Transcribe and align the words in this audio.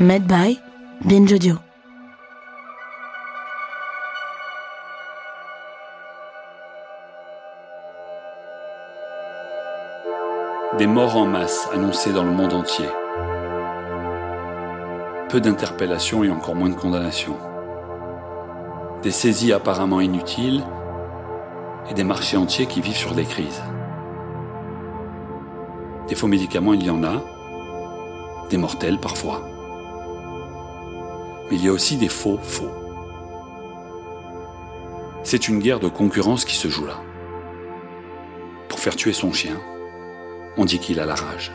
Made 0.00 0.26
by 0.26 0.58
Binge. 1.04 1.34
Des 10.78 10.86
morts 10.86 11.16
en 11.16 11.26
masse 11.26 11.68
annoncées 11.72 12.12
dans 12.12 12.24
le 12.24 12.30
monde 12.30 12.54
entier. 12.54 12.88
Peu 15.28 15.40
d'interpellations 15.40 16.24
et 16.24 16.30
encore 16.30 16.56
moins 16.56 16.70
de 16.70 16.74
condamnations. 16.74 17.36
Des 19.02 19.10
saisies 19.10 19.52
apparemment 19.52 20.00
inutiles 20.00 20.64
et 21.90 21.94
des 21.94 22.04
marchés 22.04 22.38
entiers 22.38 22.66
qui 22.66 22.80
vivent 22.80 22.96
sur 22.96 23.14
des 23.14 23.24
crises. 23.24 23.62
Des 26.08 26.14
faux 26.14 26.28
médicaments, 26.28 26.72
il 26.72 26.82
y 26.82 26.90
en 26.90 27.04
a, 27.04 27.22
des 28.50 28.56
mortels 28.56 28.98
parfois. 28.98 29.51
Il 31.54 31.62
y 31.62 31.68
a 31.68 31.72
aussi 31.72 31.98
des 31.98 32.08
faux 32.08 32.38
faux. 32.42 32.70
C'est 35.22 35.48
une 35.48 35.58
guerre 35.58 35.80
de 35.80 35.88
concurrence 35.88 36.46
qui 36.46 36.56
se 36.56 36.68
joue 36.68 36.86
là. 36.86 36.98
Pour 38.70 38.78
faire 38.78 38.96
tuer 38.96 39.12
son 39.12 39.34
chien, 39.34 39.60
on 40.56 40.64
dit 40.64 40.78
qu'il 40.78 40.98
a 40.98 41.04
la 41.04 41.14
rage. 41.14 41.52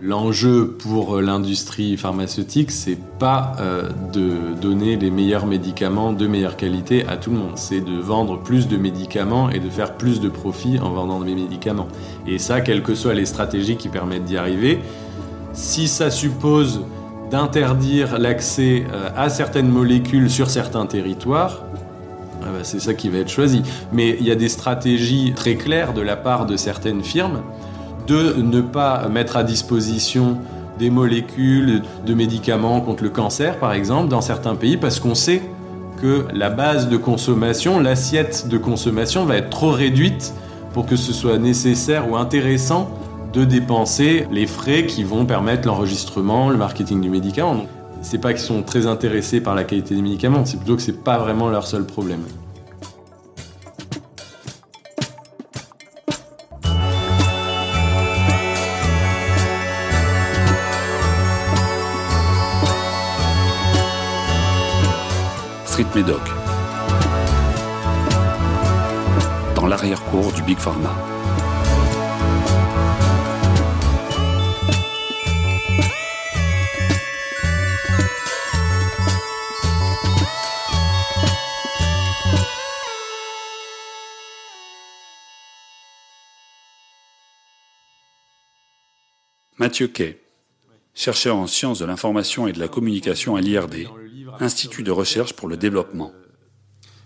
L'enjeu 0.00 0.76
pour 0.78 1.20
l'industrie 1.20 1.96
pharmaceutique, 1.96 2.70
c'est 2.70 2.98
pas 3.18 3.56
euh, 3.58 3.88
de 4.12 4.54
donner 4.60 4.96
les 4.96 5.10
meilleurs 5.10 5.44
médicaments 5.44 6.12
de 6.12 6.28
meilleure 6.28 6.56
qualité 6.56 7.04
à 7.08 7.16
tout 7.16 7.30
le 7.30 7.38
monde, 7.38 7.52
c'est 7.56 7.80
de 7.80 7.98
vendre 7.98 8.40
plus 8.40 8.68
de 8.68 8.76
médicaments 8.76 9.50
et 9.50 9.58
de 9.58 9.68
faire 9.68 9.96
plus 9.96 10.20
de 10.20 10.28
profit 10.28 10.78
en 10.78 10.90
vendant 10.90 11.20
des 11.20 11.34
médicaments. 11.34 11.88
Et 12.28 12.38
ça, 12.38 12.60
quelles 12.60 12.84
que 12.84 12.94
soient 12.94 13.14
les 13.14 13.26
stratégies 13.26 13.76
qui 13.76 13.88
permettent 13.88 14.24
d'y 14.24 14.36
arriver, 14.36 14.78
si 15.52 15.88
ça 15.88 16.12
suppose 16.12 16.82
d'interdire 17.32 18.18
l'accès 18.18 18.84
euh, 18.92 19.08
à 19.16 19.28
certaines 19.28 19.68
molécules 19.68 20.30
sur 20.30 20.48
certains 20.48 20.86
territoires, 20.86 21.64
ah 22.42 22.46
bah, 22.52 22.60
c'est 22.62 22.80
ça 22.80 22.94
qui 22.94 23.08
va 23.08 23.18
être 23.18 23.30
choisi. 23.30 23.62
Mais 23.92 24.16
il 24.20 24.26
y 24.26 24.30
a 24.30 24.36
des 24.36 24.48
stratégies 24.48 25.32
très 25.34 25.56
claires 25.56 25.92
de 25.92 26.02
la 26.02 26.14
part 26.14 26.46
de 26.46 26.56
certaines 26.56 27.02
firmes 27.02 27.42
de 28.08 28.34
ne 28.40 28.60
pas 28.60 29.06
mettre 29.08 29.36
à 29.36 29.44
disposition 29.44 30.38
des 30.78 30.90
molécules 30.90 31.82
de 32.06 32.14
médicaments 32.14 32.80
contre 32.80 33.04
le 33.04 33.10
cancer, 33.10 33.58
par 33.58 33.72
exemple, 33.74 34.08
dans 34.08 34.22
certains 34.22 34.54
pays, 34.54 34.76
parce 34.76 34.98
qu'on 34.98 35.14
sait 35.14 35.42
que 36.00 36.24
la 36.32 36.48
base 36.48 36.88
de 36.88 36.96
consommation, 36.96 37.80
l'assiette 37.80 38.48
de 38.48 38.56
consommation 38.56 39.24
va 39.24 39.36
être 39.36 39.50
trop 39.50 39.70
réduite 39.70 40.32
pour 40.72 40.86
que 40.86 40.96
ce 40.96 41.12
soit 41.12 41.38
nécessaire 41.38 42.10
ou 42.10 42.16
intéressant 42.16 42.88
de 43.32 43.44
dépenser 43.44 44.26
les 44.30 44.46
frais 44.46 44.86
qui 44.86 45.04
vont 45.04 45.26
permettre 45.26 45.66
l'enregistrement, 45.66 46.48
le 46.48 46.56
marketing 46.56 47.00
du 47.00 47.10
médicament. 47.10 47.66
C'est 48.00 48.18
pas 48.18 48.32
qu'ils 48.32 48.42
sont 48.42 48.62
très 48.62 48.86
intéressés 48.86 49.40
par 49.40 49.54
la 49.54 49.64
qualité 49.64 49.94
des 49.94 50.02
médicaments, 50.02 50.44
c'est 50.44 50.56
plutôt 50.56 50.76
que 50.76 50.82
c'est 50.82 51.04
pas 51.04 51.18
vraiment 51.18 51.48
leur 51.48 51.66
seul 51.66 51.84
problème. 51.84 52.22
Street. 65.78 66.04
Dans 69.54 69.66
l'arrière-cour 69.66 70.32
du 70.32 70.42
Big 70.42 70.58
Pharma. 70.58 70.92
Mathieu 89.58 89.86
Kay, 89.86 90.18
chercheur 90.92 91.36
en 91.36 91.46
sciences 91.46 91.78
de 91.78 91.84
l'information 91.84 92.48
et 92.48 92.52
de 92.52 92.58
la 92.58 92.66
communication 92.66 93.36
à 93.36 93.40
l'IRD, 93.40 93.86
Institut 94.40 94.82
de 94.82 94.90
recherche 94.90 95.32
pour 95.32 95.48
le 95.48 95.56
développement. 95.56 96.12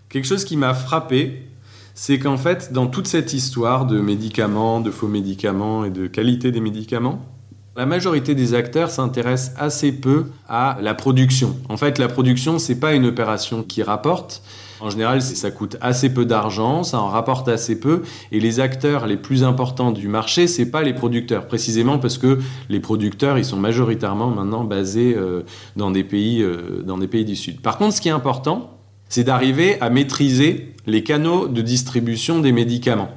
Quelque 0.09 0.27
chose 0.27 0.45
qui 0.45 0.57
m'a 0.57 0.73
frappé, 0.73 1.47
c'est 1.95 2.19
qu'en 2.19 2.37
fait, 2.37 2.71
dans 2.71 2.87
toute 2.87 3.07
cette 3.07 3.33
histoire 3.33 3.85
de 3.85 3.99
médicaments, 3.99 4.79
de 4.79 4.91
faux 4.91 5.07
médicaments 5.07 5.85
et 5.85 5.89
de 5.89 6.07
qualité 6.07 6.51
des 6.51 6.61
médicaments, 6.61 7.32
la 7.75 7.85
majorité 7.87 8.35
des 8.35 8.53
acteurs 8.53 8.91
s'intéressent 8.91 9.53
assez 9.57 9.91
peu 9.91 10.27
à 10.47 10.77
la 10.81 10.93
production. 10.93 11.55
En 11.69 11.77
fait, 11.77 11.97
la 11.97 12.07
production, 12.07 12.59
c'est 12.59 12.79
pas 12.79 12.93
une 12.93 13.05
opération 13.05 13.63
qui 13.63 13.81
rapporte. 13.81 14.43
En 14.79 14.89
général, 14.89 15.21
ça 15.21 15.49
coûte 15.49 15.77
assez 15.81 16.13
peu 16.13 16.25
d'argent, 16.25 16.83
ça 16.83 16.99
en 16.99 17.07
rapporte 17.07 17.47
assez 17.47 17.79
peu, 17.79 18.03
et 18.31 18.39
les 18.39 18.59
acteurs 18.59 19.07
les 19.07 19.17
plus 19.17 19.43
importants 19.43 19.91
du 19.91 20.07
marché, 20.07 20.45
c'est 20.45 20.69
pas 20.69 20.83
les 20.83 20.93
producteurs, 20.93 21.47
précisément 21.47 21.99
parce 21.99 22.17
que 22.17 22.39
les 22.69 22.79
producteurs, 22.81 23.37
ils 23.37 23.45
sont 23.45 23.57
majoritairement 23.57 24.27
maintenant 24.27 24.65
basés 24.65 25.15
euh, 25.15 25.43
dans 25.77 25.89
des 25.89 26.03
pays, 26.03 26.41
euh, 26.43 26.83
dans 26.85 26.97
des 26.97 27.07
pays 27.07 27.25
du 27.25 27.37
Sud. 27.37 27.61
Par 27.61 27.77
contre, 27.77 27.95
ce 27.95 28.01
qui 28.01 28.09
est 28.09 28.11
important, 28.11 28.77
c'est 29.07 29.23
d'arriver 29.23 29.79
à 29.79 29.89
maîtriser 29.89 30.73
les 30.85 31.01
canaux 31.01 31.47
de 31.47 31.61
distribution 31.61 32.39
des 32.39 32.51
médicaments 32.51 33.09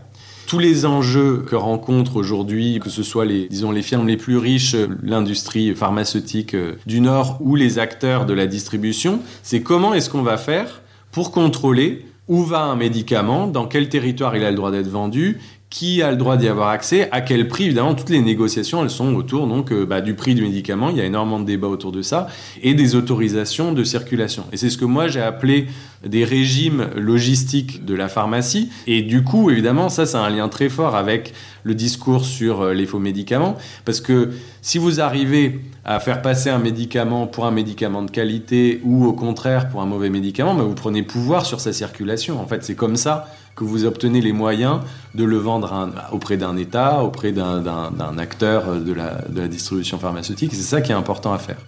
tous 0.47 0.59
les 0.59 0.87
enjeux 0.87 1.45
que 1.47 1.57
rencontrent 1.57 2.17
aujourd'hui, 2.17 2.81
que 2.81 2.89
ce 2.89 3.03
soit 3.03 3.25
les, 3.25 3.49
firmes 3.83 4.07
les 4.07 4.17
plus 4.17 4.37
riches, 4.37 4.77
l'industrie 5.03 5.75
pharmaceutique 5.75 6.55
euh, 6.55 6.75
du 6.87 7.01
Nord 7.01 7.39
ou 7.41 7.57
les 7.57 7.79
acteurs 7.79 8.27
de 8.27 8.33
la 8.33 8.47
distribution, 8.47 9.21
c'est 9.43 9.62
comment 9.62 9.93
est-ce 9.93 10.09
qu'on 10.09 10.23
va 10.23 10.37
faire 10.37 10.83
pour 11.11 11.33
contrôler 11.33 12.07
où 12.29 12.43
va 12.43 12.62
un 12.62 12.77
médicament, 12.77 13.47
dans 13.47 13.67
quel 13.67 13.89
territoire 13.89 14.37
il 14.37 14.45
a 14.45 14.51
le 14.51 14.57
droit 14.57 14.73
d'être 14.73 14.89
vendu, 14.89 15.41
qui 15.69 16.00
a 16.00 16.10
le 16.10 16.16
droit 16.16 16.37
d'y 16.37 16.49
avoir 16.49 16.69
accès, 16.69 17.09
à 17.10 17.21
quel 17.21 17.49
prix? 17.49 17.65
Évidemment, 17.65 17.94
toutes 17.94 18.10
les 18.10 18.21
négociations, 18.21 18.82
elles 18.82 18.91
sont 18.91 19.15
autour 19.15 19.47
donc 19.47 19.72
euh, 19.72 19.84
bah, 19.84 20.00
du 20.00 20.15
prix 20.15 20.34
du 20.34 20.43
médicament. 20.43 20.91
Il 20.91 20.97
y 20.97 21.00
a 21.00 21.04
énormément 21.04 21.41
de 21.41 21.44
débats 21.44 21.66
autour 21.66 21.93
de 21.93 22.03
ça 22.03 22.28
et 22.62 22.75
des 22.75 22.94
autorisations 22.94 23.72
de 23.72 23.82
circulation. 23.82 24.44
Et 24.53 24.56
c'est 24.56 24.71
ce 24.71 24.78
que 24.78 24.84
moi 24.84 25.09
j'ai 25.09 25.21
appelé 25.21 25.66
des 26.04 26.25
régimes 26.25 26.88
logistiques 26.97 27.84
de 27.84 27.94
la 27.94 28.09
pharmacie. 28.09 28.71
Et 28.87 29.03
du 29.03 29.25
coup, 29.25 29.50
évidemment, 29.50 29.88
ça, 29.88 30.06
c'est 30.06 30.16
un 30.16 30.31
lien 30.31 30.49
très 30.49 30.69
fort 30.69 30.94
avec 30.94 31.34
le 31.65 31.75
discours 31.75 32.25
sur 32.25 32.60
euh, 32.60 32.72
les 32.72 32.87
faux 32.87 33.00
médicaments, 33.00 33.56
parce 33.84 34.00
que 34.00 34.31
si 34.62 34.78
vous 34.78 35.00
arrivez 35.00 35.60
à 35.84 35.98
faire 35.98 36.22
passer 36.22 36.48
un 36.48 36.59
médicament 36.59 37.27
pour 37.27 37.44
un 37.44 37.50
médicament 37.50 38.03
de 38.03 38.10
qualité 38.10 38.81
ou 38.84 39.04
au 39.04 39.12
contraire 39.12 39.69
pour 39.69 39.83
un 39.83 39.86
mauvais 39.86 40.10
médicament, 40.10 40.54
bah, 40.54 40.62
vous 40.62 40.74
prenez 40.74 41.03
pouvoir 41.03 41.45
sur 41.45 41.60
sa 41.60 41.72
circulation. 41.72 42.41
En 42.41 42.47
fait, 42.47 42.62
c'est 42.62 42.77
comme 42.77 42.97
ça 42.97 43.27
que 43.57 43.65
vous 43.65 43.87
obtenez 43.87 44.21
les 44.21 44.33
moyens 44.33 44.81
de 45.15 45.25
le 45.25 45.39
vendre 45.39 45.91
auprès 46.13 46.37
d'un 46.37 46.57
État, 46.57 47.03
auprès 47.03 47.33
d'un 47.33 48.19
acteur 48.19 48.77
de 48.77 48.93
la, 48.93 49.23
de 49.29 49.41
la 49.41 49.49
distribution 49.49 49.99
pharmaceutique. 49.99 50.55
C'est 50.55 50.63
ça 50.63 50.81
qui 50.83 50.93
est 50.93 50.95
important 50.95 51.33
à 51.33 51.39
faire. 51.39 51.59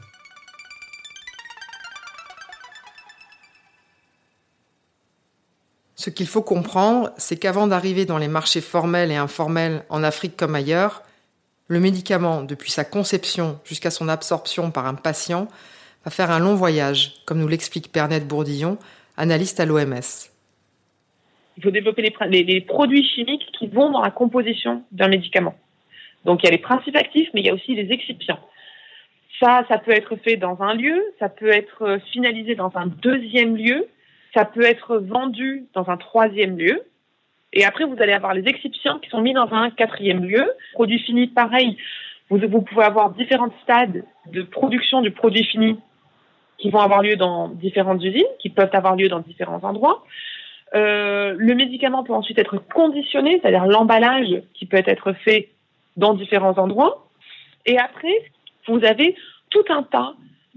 Ce 5.96 6.10
qu'il 6.10 6.28
faut 6.28 6.42
comprendre, 6.42 7.10
c'est 7.16 7.36
qu'avant 7.36 7.66
d'arriver 7.66 8.06
dans 8.06 8.18
les 8.18 8.28
marchés 8.28 8.60
formels 8.60 9.10
et 9.10 9.16
informels 9.16 9.84
en 9.88 10.04
Afrique 10.04 10.36
comme 10.36 10.54
ailleurs, 10.54 11.02
le 11.66 11.80
médicament, 11.80 12.42
depuis 12.42 12.70
sa 12.70 12.84
conception 12.84 13.58
jusqu'à 13.64 13.90
son 13.90 14.08
absorption 14.08 14.70
par 14.70 14.86
un 14.86 14.94
patient, 14.94 15.48
va 16.04 16.10
faire 16.10 16.30
un 16.30 16.38
long 16.38 16.54
voyage, 16.54 17.16
comme 17.26 17.38
nous 17.38 17.48
l'explique 17.48 17.92
Bernette 17.92 18.28
Bourdillon, 18.28 18.78
analyste 19.16 19.60
à 19.60 19.66
l'OMS. 19.66 20.28
Il 21.58 21.64
faut 21.64 21.72
développer 21.72 22.02
les, 22.02 22.60
produits 22.60 23.04
chimiques 23.04 23.48
qui 23.58 23.66
vont 23.66 23.90
dans 23.90 24.00
la 24.00 24.12
composition 24.12 24.84
d'un 24.92 25.08
médicament. 25.08 25.56
Donc 26.24 26.40
il 26.42 26.46
y 26.46 26.48
a 26.48 26.52
les 26.52 26.62
principes 26.62 26.94
actifs, 26.94 27.28
mais 27.34 27.40
il 27.40 27.46
y 27.46 27.50
a 27.50 27.54
aussi 27.54 27.74
les 27.74 27.92
excipients. 27.92 28.38
Ça, 29.40 29.64
ça 29.68 29.78
peut 29.78 29.90
être 29.90 30.14
fait 30.16 30.36
dans 30.36 30.62
un 30.62 30.74
lieu, 30.74 31.02
ça 31.18 31.28
peut 31.28 31.48
être 31.48 31.98
finalisé 32.12 32.54
dans 32.54 32.70
un 32.76 32.86
deuxième 32.86 33.56
lieu, 33.56 33.88
ça 34.34 34.44
peut 34.44 34.62
être 34.62 34.98
vendu 34.98 35.64
dans 35.74 35.90
un 35.90 35.96
troisième 35.96 36.56
lieu. 36.56 36.80
Et 37.52 37.64
après, 37.64 37.84
vous 37.84 37.96
allez 37.98 38.12
avoir 38.12 38.34
les 38.34 38.46
exceptions 38.46 39.00
qui 39.00 39.10
sont 39.10 39.20
mis 39.20 39.32
dans 39.32 39.52
un 39.52 39.70
quatrième 39.70 40.24
lieu. 40.24 40.48
Produit 40.74 41.00
fini, 41.00 41.26
pareil. 41.26 41.76
Vous 42.30 42.38
pouvez 42.62 42.84
avoir 42.84 43.10
différents 43.10 43.52
stades 43.64 44.04
de 44.30 44.42
production 44.42 45.00
du 45.00 45.10
produit 45.10 45.44
fini 45.44 45.76
qui 46.58 46.70
vont 46.70 46.80
avoir 46.80 47.02
lieu 47.02 47.16
dans 47.16 47.48
différentes 47.48 48.02
usines, 48.02 48.22
qui 48.38 48.50
peuvent 48.50 48.70
avoir 48.72 48.94
lieu 48.94 49.08
dans 49.08 49.20
différents 49.20 49.62
endroits. 49.64 50.04
Euh, 50.74 51.34
le 51.36 51.54
médicament 51.54 52.04
peut 52.04 52.12
ensuite 52.12 52.38
être 52.38 52.58
conditionné, 52.58 53.38
c'est-à-dire 53.40 53.66
l'emballage 53.66 54.42
qui 54.54 54.66
peut 54.66 54.82
être 54.84 55.12
fait 55.12 55.50
dans 55.96 56.14
différents 56.14 56.58
endroits. 56.58 57.08
Et 57.66 57.78
après, 57.78 58.30
vous 58.66 58.84
avez 58.84 59.16
tout 59.50 59.64
un 59.70 59.82
tas 59.82 60.14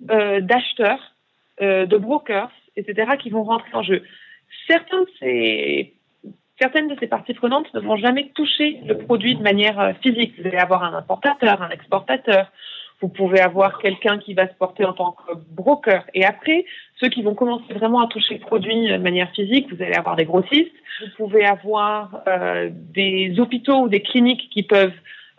euh, 0.10 0.42
d'acheteurs, 0.42 1.16
euh, 1.62 1.86
de 1.86 1.98
brokers, 1.98 2.52
etc., 2.76 3.12
qui 3.20 3.30
vont 3.30 3.44
rentrer 3.44 3.74
en 3.74 3.84
jeu. 3.84 4.04
Certaines 4.68 5.06
de 6.88 6.96
ces 7.00 7.08
parties 7.08 7.34
prenantes 7.34 7.74
ne 7.74 7.80
vont 7.80 7.96
jamais 7.96 8.30
toucher 8.36 8.82
le 8.86 8.98
produit 8.98 9.36
de 9.36 9.42
manière 9.42 9.96
physique. 10.02 10.34
Vous 10.40 10.48
allez 10.48 10.58
avoir 10.58 10.84
un 10.84 10.94
importateur, 10.94 11.62
un 11.62 11.70
exportateur. 11.70 12.52
Vous 13.02 13.10
pouvez 13.10 13.40
avoir 13.40 13.80
quelqu'un 13.80 14.20
qui 14.20 14.34
va 14.34 14.48
se 14.48 14.54
porter 14.54 14.86
en 14.86 14.94
tant 14.94 15.14
que 15.14 15.34
broker. 15.50 16.06
Et 16.14 16.24
après, 16.24 16.66
ceux 17.00 17.10
qui 17.10 17.24
vont 17.24 17.34
commencer 17.34 17.74
vraiment 17.74 18.02
à 18.02 18.08
toucher 18.08 18.36
le 18.36 18.40
produit 18.40 18.90
de 18.90 18.98
manière 18.98 19.32
physique, 19.32 19.74
vous 19.74 19.82
allez 19.82 19.96
avoir 19.96 20.16
des 20.16 20.26
grossistes. 20.26 20.72
Vous 21.02 21.26
pouvez 21.26 21.46
avoir 21.46 22.22
euh, 22.28 22.70
des 22.72 23.40
hôpitaux 23.40 23.82
ou 23.82 23.90
des 23.90 24.02
cliniques 24.02 24.50
qui 24.52 24.64
peuvent 24.64 24.94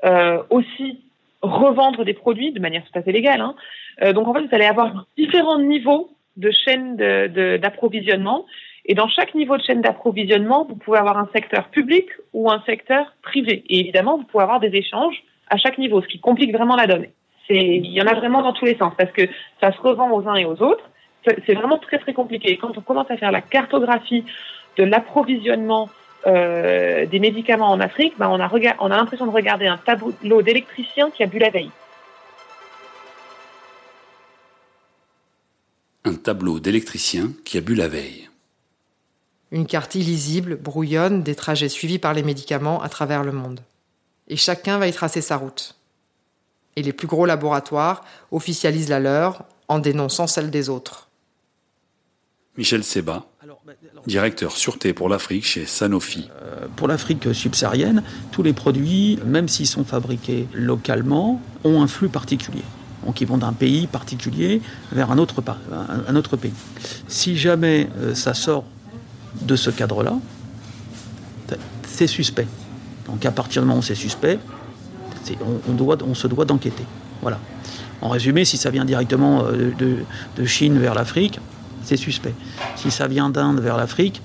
euh, 0.05 0.43
aussi 0.51 1.01
revendre 1.41 2.05
des 2.05 2.15
produits 2.15 2.53
de 2.53 2.61
manière 2.61 2.83
tout 2.85 2.99
à 2.99 3.03
fait 3.03 3.13
légale. 3.13 3.41
Hein. 3.41 3.55
Euh, 4.03 4.13
donc 4.13 4.27
en 4.27 4.35
fait, 4.35 4.41
vous 4.41 4.55
allez 4.55 4.65
avoir 4.65 5.07
différents 5.17 5.61
niveaux 5.61 6.11
de 6.37 6.51
chaîne 6.51 6.97
d'approvisionnement. 6.97 8.39
De, 8.39 8.45
et 8.87 8.95
dans 8.95 9.09
chaque 9.09 9.35
niveau 9.35 9.57
de 9.57 9.63
chaîne 9.63 9.83
d'approvisionnement, 9.83 10.65
vous 10.65 10.77
pouvez 10.77 10.99
avoir 10.99 11.19
un 11.19 11.29
secteur 11.33 11.69
public 11.69 12.07
ou 12.33 12.51
un 12.51 12.61
secteur 12.67 13.15
privé. 13.23 13.63
Et 13.69 13.81
évidemment, 13.81 14.17
vous 14.17 14.25
pouvez 14.25 14.43
avoir 14.43 14.59
des 14.59 14.75
échanges 14.75 15.23
à 15.49 15.57
chaque 15.59 15.79
niveau, 15.79 16.01
ce 16.03 16.09
qui 16.09 16.19
complique 16.19 16.53
vraiment 16.53 16.75
la 16.75 16.87
donne. 16.87 17.07
Il 17.57 17.87
y 17.87 18.01
en 18.03 18.07
a 18.07 18.15
vraiment 18.15 18.43
dans 18.43 18.53
tous 18.53 18.65
les 18.65 18.77
sens 18.77 18.93
parce 18.97 19.13
que 19.13 19.23
ça 19.61 19.73
se 19.73 19.81
revend 19.81 20.11
aux 20.11 20.29
uns 20.29 20.37
et 20.37 20.45
aux 20.45 20.61
autres. 20.63 20.85
C'est 21.25 21.55
vraiment 21.55 21.79
très 21.79 21.99
très 21.99 22.13
compliqué. 22.13 22.57
quand 22.57 22.77
on 22.77 22.81
commence 22.81 23.11
à 23.11 23.17
faire 23.17 23.31
la 23.31 23.41
cartographie 23.41 24.25
de 24.77 24.85
l'approvisionnement 24.85 25.89
euh, 26.27 27.07
des 27.07 27.21
médicaments 27.21 27.71
en 27.71 27.81
Afrique, 27.81 28.15
ben 28.19 28.29
on 28.29 28.41
a, 28.41 28.51
on 28.81 28.91
a 28.91 28.97
l'impression 28.97 29.27
de 29.27 29.31
regarder 29.31 29.67
un 29.67 29.77
tableau 29.77 30.43
d'électricien 30.43 31.11
qui 31.11 31.23
a 31.23 31.27
bu 31.27 31.39
la 31.39 31.51
veille. 31.51 31.71
Un 36.05 36.15
tableau 36.15 36.59
d'électricien 36.59 37.29
qui 37.45 37.59
a 37.59 37.61
bu 37.61 37.75
la 37.75 37.87
veille 37.87 38.29
une 39.53 39.67
carte 39.67 39.95
illisible, 39.95 40.57
brouillonne 40.57 41.23
des 41.23 41.35
trajets 41.35 41.69
suivis 41.69 41.99
par 41.99 42.15
les 42.15 42.23
médicaments 42.23 42.83
à 42.83 42.89
travers 42.89 43.23
le 43.23 43.33
monde. 43.33 43.61
Et 44.29 44.37
chacun 44.37 44.79
va 44.79 44.89
y 44.89 44.93
tracer 44.93 45.21
sa 45.21 45.37
route. 45.37 45.77
Et 46.77 46.83
les 46.83 46.93
plus 46.93 47.07
gros 47.07 47.27
laboratoires 47.27 48.05
officialisent 48.31 48.89
la 48.89 49.01
leur 49.01 49.45
en 49.69 49.79
dénonçant 49.79 50.27
celle 50.27 50.51
des 50.51 50.69
autres. 50.69 51.09
Michel 52.57 52.85
Seba, 52.85 53.27
directeur 54.07 54.57
sûreté 54.57 54.93
pour 54.93 55.09
l'Afrique 55.09 55.45
chez 55.45 55.65
Sanofi. 55.65 56.29
Euh, 56.43 56.67
pour 56.77 56.89
l'Afrique 56.89 57.35
subsaharienne, 57.35 58.03
tous 58.31 58.43
les 58.43 58.53
produits, 58.53 59.19
même 59.25 59.49
s'ils 59.49 59.67
sont 59.67 59.85
fabriqués 59.85 60.47
localement, 60.53 61.41
ont 61.65 61.83
un 61.83 61.87
flux 61.87 62.09
particulier. 62.09 62.63
Donc 63.07 63.21
ils 63.21 63.27
vont 63.27 63.39
d'un 63.39 63.53
pays 63.53 63.87
particulier 63.87 64.61
vers 64.93 65.11
un 65.11 65.19
autre, 65.19 65.43
un 66.07 66.17
autre 66.17 66.37
pays. 66.37 66.53
Si 67.09 67.37
jamais 67.37 67.89
euh, 67.99 68.15
ça 68.15 68.35
sort 68.35 68.65
de 69.41 69.57
ce 69.57 69.71
cadre-là, 69.71 70.19
c'est 71.87 72.07
suspect. 72.07 72.47
Donc 73.07 73.25
à 73.25 73.31
partir 73.31 73.63
du 73.63 73.69
moment 73.69 73.81
où 73.81 73.83
c'est 73.83 73.95
suspect, 73.95 74.39
on, 75.69 75.73
doit, 75.73 75.99
on 76.07 76.15
se 76.15 76.27
doit 76.27 76.45
d'enquêter. 76.45 76.85
Voilà. 77.21 77.39
En 78.03 78.09
résumé, 78.09 78.45
si 78.45 78.57
ça 78.57 78.71
vient 78.71 78.85
directement 78.85 79.45
euh, 79.45 79.71
de, 79.79 80.45
Chine 80.45 80.79
vers 80.79 80.95
l'Afrique, 80.95 81.39
c'est 81.85 81.97
suspect. 81.97 82.35
Si 82.75 82.91
ça 82.91 83.07
vient 83.07 83.31
d'Inde 83.31 83.61
vers 83.61 83.77
l'Afrique, 83.77 84.21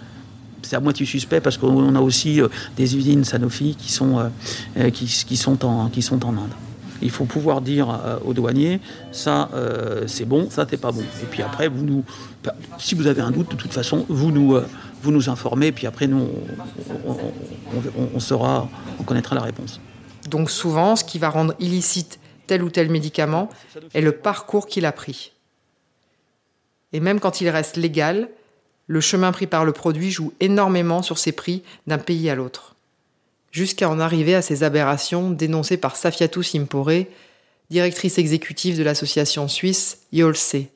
c'est 0.64 0.76
à 0.76 0.80
moitié 0.80 1.06
suspect 1.06 1.40
parce 1.40 1.58
qu'on 1.58 1.96
a 1.96 2.02
aussi 2.02 2.42
euh, 2.42 2.48
des 2.76 2.98
usines 2.98 3.24
Sanofi 3.24 3.76
qui 3.76 3.92
sont, 3.92 4.18
euh, 4.78 4.90
qui, 4.90 5.38
sont 5.38 5.64
en, 5.64 5.90
qui 5.90 6.02
sont 6.02 6.26
en 6.26 6.30
Inde. 6.30 6.52
Il 7.04 7.12
faut 7.12 7.26
pouvoir 7.26 7.62
dire 7.62 7.88
aux 8.26 8.34
douaniers, 8.34 8.80
ça 9.12 9.52
c'est 10.08 10.26
bon, 10.26 10.50
ça 10.50 10.66
c'est 10.68 10.82
pas 10.82 10.92
bon. 10.92 11.04
Et 11.22 11.26
puis 11.30 11.44
après, 11.44 11.68
vous 11.68 11.86
nous, 11.86 12.04
si 12.80 12.96
vous 12.96 13.06
avez 13.06 13.22
un 13.22 13.30
doute, 13.30 13.52
de 13.52 13.56
toute 13.56 13.72
façon, 13.72 14.04
vous 14.10 14.32
nous, 14.32 14.58
vous 15.04 15.12
nous 15.12 15.30
informez, 15.30 15.72
puis 15.72 15.86
après, 15.86 16.08
nous, 16.08 16.28
on, 18.16 18.20
saura, 18.20 18.68
on 19.00 19.04
connaîtra 19.04 19.36
la 19.36 19.44
réponse. 19.44 19.80
Donc 20.28 20.52
souvent, 20.52 20.96
ce 20.96 21.04
qui 21.04 21.20
va 21.20 21.30
rendre 21.30 21.56
illicite 21.60 22.20
tel 22.48 22.64
ou 22.64 22.70
tel 22.70 22.90
médicament 22.90 23.50
est 23.94 24.02
le 24.02 24.12
parcours 24.14 24.68
qu'il 24.68 24.86
a 24.86 24.92
pris. 24.92 25.34
Et 26.94 27.00
même 27.00 27.20
quand 27.20 27.42
il 27.42 27.50
reste 27.50 27.78
légal, 27.78 28.30
le 28.88 29.02
chemin 29.02 29.32
pris 29.32 29.48
par 29.48 29.66
le 29.66 29.74
produit 29.74 30.12
joue 30.12 30.34
énormément 30.40 31.02
sur 31.02 31.18
ses 31.18 31.34
prix 31.34 31.64
d'un 31.88 31.98
pays 31.98 32.30
à 32.30 32.36
l'autre. 32.36 32.76
Jusqu'à 33.52 33.90
en 33.90 34.00
arriver 34.00 34.36
à 34.36 34.42
ces 34.42 34.64
aberrations 34.64 35.30
dénoncées 35.30 35.78
par 35.78 35.96
Safiatou 35.96 36.44
Simpore, 36.44 37.06
directrice 37.70 38.18
exécutive 38.18 38.78
de 38.78 38.84
l'association 38.84 39.48
suisse 39.48 40.00
YOLSE. 40.14 40.68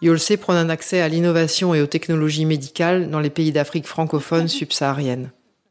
Yolse 0.00 0.36
prend 0.40 0.54
un 0.54 0.68
accès 0.68 1.00
à 1.00 1.08
l'innovation 1.08 1.74
et 1.74 1.80
aux 1.80 1.86
technologies 1.86 2.44
médicales 2.44 3.10
dans 3.10 3.20
les 3.20 3.30
pays 3.30 3.50
d'Afrique 3.50 3.86
francophone 3.86 4.46
subsaharienne. 4.46 5.30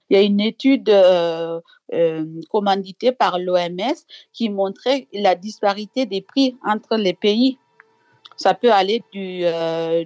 Il 0.09 0.18
y 0.18 0.19
a 0.19 0.24
une 0.24 0.39
étude 0.39 0.89
euh, 0.89 1.59
euh, 1.94 2.25
commanditée 2.50 3.12
par 3.12 3.39
l'OMS 3.39 3.95
qui 4.33 4.50
montrait 4.50 5.07
la 5.13 5.36
disparité 5.36 6.06
des 6.06 6.21
prix 6.21 6.57
entre 6.65 6.95
les 6.95 7.13
pays. 7.13 7.57
Ça 8.36 8.54
peut 8.54 8.71
aller 8.71 9.04
du, 9.12 9.42
euh, 9.44 10.06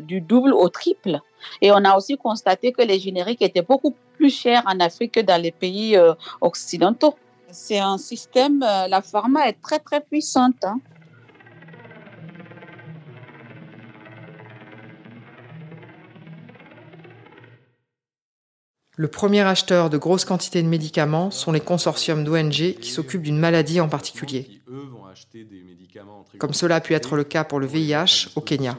du, 0.00 0.20
double 0.20 0.54
au 0.54 0.68
triple. 0.68 1.20
Et 1.60 1.70
on 1.70 1.84
a 1.84 1.96
aussi 1.96 2.16
constaté 2.16 2.72
que 2.72 2.82
les 2.82 2.98
génériques 2.98 3.42
étaient 3.42 3.62
beaucoup 3.62 3.94
plus 4.16 4.30
chers 4.30 4.62
en 4.66 4.80
Afrique 4.80 5.12
que 5.12 5.20
dans 5.20 5.40
les 5.40 5.52
pays 5.52 5.96
occidentaux. 6.40 7.14
C'est 7.50 7.78
un 7.78 7.98
système, 7.98 8.60
la 8.60 9.02
pharma 9.02 9.48
est 9.48 9.60
très 9.62 9.78
très 9.78 10.00
puissante. 10.00 10.64
Hein. 10.64 10.80
Le 19.00 19.06
premier 19.06 19.42
acheteur 19.42 19.90
de 19.90 19.96
grosses 19.96 20.24
quantités 20.24 20.60
de 20.60 20.66
médicaments 20.66 21.30
sont 21.30 21.52
les 21.52 21.60
consortiums 21.60 22.24
d'ONG 22.24 22.74
qui 22.80 22.90
s'occupent 22.90 23.22
d'une 23.22 23.38
maladie 23.38 23.80
en 23.80 23.88
particulier. 23.88 24.57
Comme 26.38 26.52
cela 26.52 26.76
a 26.76 26.80
pu 26.80 26.94
être 26.94 27.16
le 27.16 27.24
cas 27.24 27.44
pour 27.44 27.58
le 27.58 27.66
VIH 27.66 28.28
au 28.36 28.40
Kenya. 28.40 28.76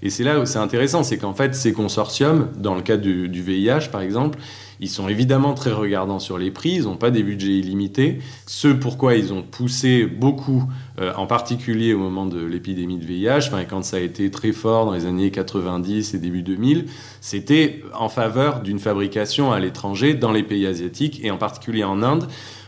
Et 0.00 0.10
c'est 0.10 0.24
là 0.24 0.40
où 0.40 0.46
c'est 0.46 0.58
intéressant, 0.58 1.02
c'est 1.02 1.18
qu'en 1.18 1.34
fait, 1.34 1.54
ces 1.54 1.72
consortiums, 1.72 2.50
dans 2.56 2.74
le 2.74 2.82
cas 2.82 2.96
du, 2.96 3.28
du 3.28 3.42
VIH 3.42 3.88
par 3.90 4.00
exemple, 4.00 4.38
ils 4.80 4.88
sont 4.88 5.08
évidemment 5.08 5.54
très 5.54 5.70
regardants 5.70 6.18
sur 6.18 6.38
les 6.38 6.50
prix, 6.50 6.72
ils 6.72 6.82
n'ont 6.84 6.96
pas 6.96 7.12
des 7.12 7.22
budgets 7.22 7.56
illimités. 7.58 8.18
Ce 8.46 8.66
pourquoi 8.66 9.14
ils 9.14 9.32
ont 9.32 9.42
poussé 9.42 10.06
beaucoup, 10.06 10.64
euh, 10.98 11.12
en 11.16 11.26
particulier 11.26 11.94
au 11.94 11.98
moment 11.98 12.26
de 12.26 12.44
l'épidémie 12.44 12.98
de 12.98 13.04
VIH, 13.04 13.46
enfin, 13.46 13.64
quand 13.64 13.84
ça 13.84 13.98
a 13.98 14.00
été 14.00 14.30
très 14.30 14.50
fort 14.50 14.86
dans 14.86 14.92
les 14.92 15.06
années 15.06 15.30
90 15.30 16.14
et 16.14 16.18
début 16.18 16.42
2000, 16.42 16.86
c'était 17.20 17.84
en 17.94 18.08
faveur 18.08 18.60
d'une 18.60 18.80
fabrication 18.80 19.52
à 19.52 19.60
l'étranger 19.60 20.14
dans 20.14 20.32
les 20.32 20.42
pays 20.42 20.66
asiatiques 20.66 21.24
et 21.24 21.30
en 21.30 21.38
particulier 21.38 21.84
en 21.84 22.02
Inde 22.02 22.26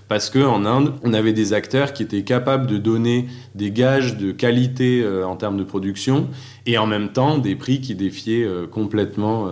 parce 0.09 0.31
qu'en 0.31 0.65
Inde, 0.65 0.95
on 1.03 1.13
avait 1.13 1.33
des 1.33 1.53
acteurs 1.53 1.93
qui 1.93 2.03
étaient 2.03 2.23
capables 2.23 2.67
de 2.67 2.79
donner 2.79 3.27
des 3.55 3.71
gages 3.71 4.17
de 4.17 4.33
qualité 4.33 5.03
euh, 5.03 5.27
en 5.27 5.37
termes 5.37 5.57
de 5.57 5.65
production 5.65 6.29
et 6.67 6.79
en 6.79 6.87
même 6.87 7.13
temps 7.13 7.39
des 7.39 7.57
prix 7.57 7.81
qui 7.81 7.95
défiaient 7.95 8.45
euh, 8.45 8.67
complètement 8.67 9.49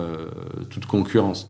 toute 0.69 0.85
concurrence. 0.85 1.47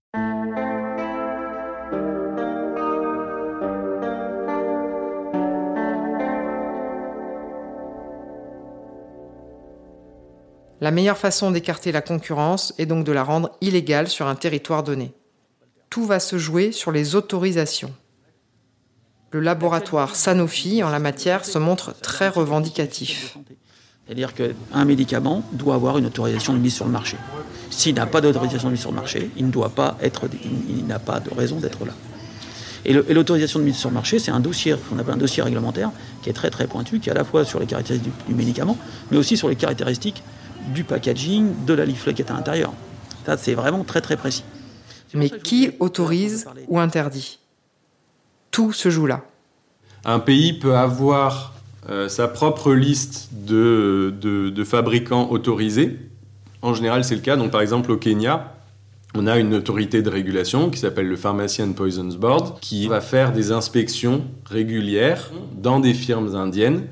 La 10.84 10.92
meilleure 10.92 11.18
façon 11.18 11.52
d'écarter 11.52 11.94
la 11.94 12.02
concurrence 12.02 12.74
est 12.78 12.86
donc 12.86 13.06
de 13.06 13.14
la 13.14 13.24
rendre 13.24 13.52
illégale 13.62 14.10
sur 14.10 14.28
un 14.28 14.36
territoire 14.36 14.84
donné. 14.84 15.14
Tout 15.90 16.04
va 16.06 16.20
se 16.20 16.38
jouer 16.38 16.74
sur 16.74 16.92
les 16.92 17.16
autorisations. 17.16 17.94
Le 19.34 19.40
laboratoire 19.40 20.16
Sanofi 20.16 20.84
en 20.84 20.92
la 20.92 21.00
matière 21.00 21.44
se 21.44 21.58
montre 21.58 21.96
très 22.00 22.30
revendicatif. 22.30 23.36
C'est-à-dire 24.06 24.36
qu'un 24.36 24.86
médicament 24.86 25.44
doit 25.54 25.74
avoir 25.74 25.98
une 25.98 26.06
autorisation 26.06 26.54
de 26.54 26.60
mise 26.60 26.76
sur 26.76 26.86
le 26.86 26.92
marché. 26.92 27.18
S'il 27.72 27.96
n'a 27.96 28.06
pas 28.06 28.22
d'autorisation 28.22 28.68
de 28.68 28.74
mise 28.74 28.82
sur 28.82 28.92
le 28.92 28.96
marché, 28.96 29.32
il 29.36 29.48
ne 29.48 29.52
doit 29.52 29.70
pas 29.70 29.98
être, 30.04 30.30
il 30.70 30.86
n'a 30.86 31.00
pas 31.00 31.20
de 31.20 31.34
raison 31.34 31.60
d'être 31.60 31.84
là. 31.84 31.94
Et 32.86 32.94
l'autorisation 32.94 33.58
de 33.58 33.64
mise 33.64 33.78
sur 33.78 33.90
le 33.90 33.96
marché, 33.96 34.20
c'est 34.20 34.30
un 34.30 34.40
dossier 34.40 34.76
qu'on 34.88 35.00
appelle 35.00 35.16
un 35.16 35.18
dossier 35.18 35.42
réglementaire 35.42 35.90
qui 36.22 36.30
est 36.30 36.34
très 36.34 36.52
très 36.52 36.68
pointu, 36.68 37.00
qui 37.00 37.10
est 37.10 37.14
à 37.14 37.16
la 37.16 37.24
fois 37.24 37.44
sur 37.44 37.60
les 37.60 37.66
caractéristiques 37.66 38.14
du, 38.28 38.36
médicament, 38.36 38.78
mais 39.10 39.18
aussi 39.18 39.36
sur 39.36 39.50
les 39.50 39.56
caractéristiques 39.56 40.22
du 40.76 40.84
packaging, 40.84 41.66
de 41.66 41.74
la 41.74 41.86
leaflet 41.86 42.14
qui 42.14 42.22
est 42.22 42.30
à 42.30 42.36
l'intérieur. 42.36 42.72
Ça, 43.26 43.38
c'est 43.38 43.56
vraiment 43.56 43.84
très 43.84 44.02
très 44.02 44.16
précis. 44.16 44.44
Mais 45.16 45.32
qui 45.32 45.72
autorise 45.80 46.46
ou 46.68 46.78
interdit? 46.78 47.40
Tout 48.54 48.72
se 48.72 48.92
joue 48.92 49.08
là. 49.08 49.26
Un 50.06 50.20
pays 50.20 50.54
peut 50.54 50.76
avoir 50.76 51.54
euh, 51.90 52.08
sa 52.08 52.28
propre 52.28 52.74
liste 52.74 53.32
de, 53.34 54.64
fabricants 54.64 55.32
autorisés. 55.32 55.98
En 56.62 56.76
général, 56.76 57.04
c'est 57.04 57.16
le 57.16 57.22
cas. 57.22 57.36
Donc, 57.36 57.50
par 57.50 57.62
exemple, 57.62 57.92
au 57.92 57.98
Kenya, 57.98 58.54
on 59.16 59.26
a 59.26 59.40
une 59.40 59.56
autorité 59.56 60.04
de 60.04 60.10
régulation 60.10 60.70
qui 60.70 60.78
s'appelle 60.78 61.08
le 61.08 61.16
Pharmacy 61.16 61.64
and 61.64 61.74
Poisons 61.74 62.16
Board 62.16 62.60
qui 62.60 62.88
va 62.88 63.02
faire 63.02 63.34
des 63.34 63.52
inspections 63.52 64.24
régulières 64.46 65.32
dans 65.58 65.80
des 65.80 65.96
firmes 65.96 66.36
indiennes 66.36 66.84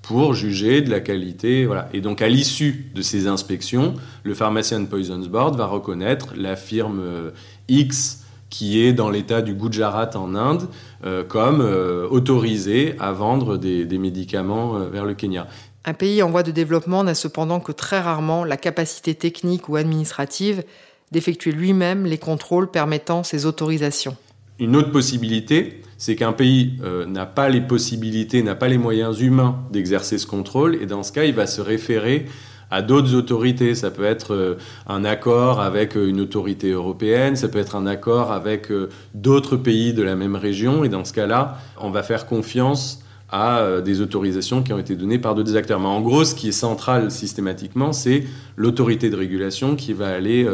pour 0.00 0.32
juger 0.32 0.80
de 0.80 0.90
la 0.90 1.00
qualité. 1.00 1.66
Voilà. 1.66 1.90
Et 1.92 2.00
donc, 2.00 2.22
à 2.22 2.28
l'issue 2.28 2.90
de 2.94 3.02
ces 3.02 3.26
inspections, 3.26 3.92
le 4.24 4.32
Pharmacy 4.32 4.74
and 4.74 4.86
Poisons 4.86 5.26
Board 5.26 5.54
va 5.54 5.66
reconnaître 5.66 6.32
la 6.34 6.56
firme 6.56 7.00
euh, 7.02 7.30
X 7.68 8.19
qui 8.50 8.84
est 8.84 8.92
dans 8.92 9.08
l'état 9.08 9.40
du 9.40 9.54
Gujarat 9.54 10.10
en 10.14 10.34
Inde 10.34 10.68
euh, 11.04 11.24
comme 11.24 11.60
euh, 11.60 12.06
autorisée 12.10 12.94
à 12.98 13.12
vendre 13.12 13.56
des, 13.56 13.86
des 13.86 13.98
médicaments 13.98 14.80
vers 14.80 15.04
le 15.04 15.14
Kenya. 15.14 15.46
Un 15.84 15.94
pays 15.94 16.22
en 16.22 16.30
voie 16.30 16.42
de 16.42 16.50
développement 16.50 17.04
n'a 17.04 17.14
cependant 17.14 17.60
que 17.60 17.72
très 17.72 18.00
rarement 18.00 18.44
la 18.44 18.58
capacité 18.58 19.14
technique 19.14 19.68
ou 19.68 19.76
administrative 19.76 20.62
d'effectuer 21.10 21.52
lui-même 21.52 22.04
les 22.04 22.18
contrôles 22.18 22.70
permettant 22.70 23.22
ces 23.22 23.46
autorisations. 23.46 24.16
Une 24.58 24.76
autre 24.76 24.90
possibilité, 24.90 25.80
c'est 25.96 26.16
qu'un 26.16 26.32
pays 26.32 26.78
euh, 26.82 27.06
n'a 27.06 27.26
pas 27.26 27.48
les 27.48 27.62
possibilités, 27.62 28.42
n'a 28.42 28.54
pas 28.54 28.68
les 28.68 28.78
moyens 28.78 29.20
humains 29.20 29.58
d'exercer 29.72 30.18
ce 30.18 30.26
contrôle, 30.26 30.76
et 30.76 30.86
dans 30.86 31.02
ce 31.02 31.12
cas, 31.12 31.24
il 31.24 31.34
va 31.34 31.46
se 31.46 31.62
référer 31.62 32.26
à 32.70 32.82
d'autres 32.82 33.14
autorités. 33.14 33.74
Ça 33.74 33.90
peut 33.90 34.04
être 34.04 34.34
euh, 34.34 34.54
un 34.86 35.04
accord 35.04 35.60
avec 35.60 35.96
euh, 35.96 36.08
une 36.08 36.20
autorité 36.20 36.70
européenne, 36.70 37.36
ça 37.36 37.48
peut 37.48 37.58
être 37.58 37.76
un 37.76 37.86
accord 37.86 38.32
avec 38.32 38.68
d'autres 39.14 39.56
pays 39.56 39.92
de 39.92 40.02
la 40.02 40.16
même 40.16 40.36
région, 40.36 40.84
et 40.84 40.88
dans 40.88 41.04
ce 41.04 41.12
cas-là, 41.12 41.58
on 41.80 41.90
va 41.90 42.02
faire 42.02 42.26
confiance 42.26 43.02
à 43.32 43.80
des 43.80 44.00
autorisations 44.00 44.64
qui 44.64 44.72
ont 44.72 44.78
été 44.78 44.96
données 44.96 45.20
par 45.20 45.36
d'autres 45.36 45.56
acteurs. 45.56 45.78
Mais 45.78 45.86
en 45.86 46.00
gros, 46.00 46.24
ce 46.24 46.34
qui 46.34 46.48
est 46.48 46.52
central 46.52 47.12
systématiquement, 47.12 47.92
c'est 47.92 48.24
l'autorité 48.56 49.08
de 49.08 49.14
régulation 49.14 49.76
qui 49.76 49.92
va 49.92 50.08
aller 50.08 50.44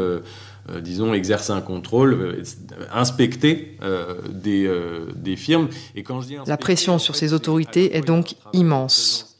euh, 0.69 0.81
disons, 0.81 1.15
exercer 1.15 1.53
un 1.53 1.61
contrôle, 1.61 2.15
euh, 2.15 2.43
inspecter 2.93 3.77
euh, 3.83 4.15
des, 4.33 4.69
des, 5.15 5.37
firmes. 5.37 5.69
Et 5.95 6.03
quand 6.03 6.21
je 6.21 6.27
dis 6.27 6.37
La 6.45 6.57
pression 6.57 6.99
sur 6.99 7.15
ces 7.15 7.33
autorités 7.33 7.97
est 7.97 8.01
donc 8.01 8.35
immense. 8.53 9.36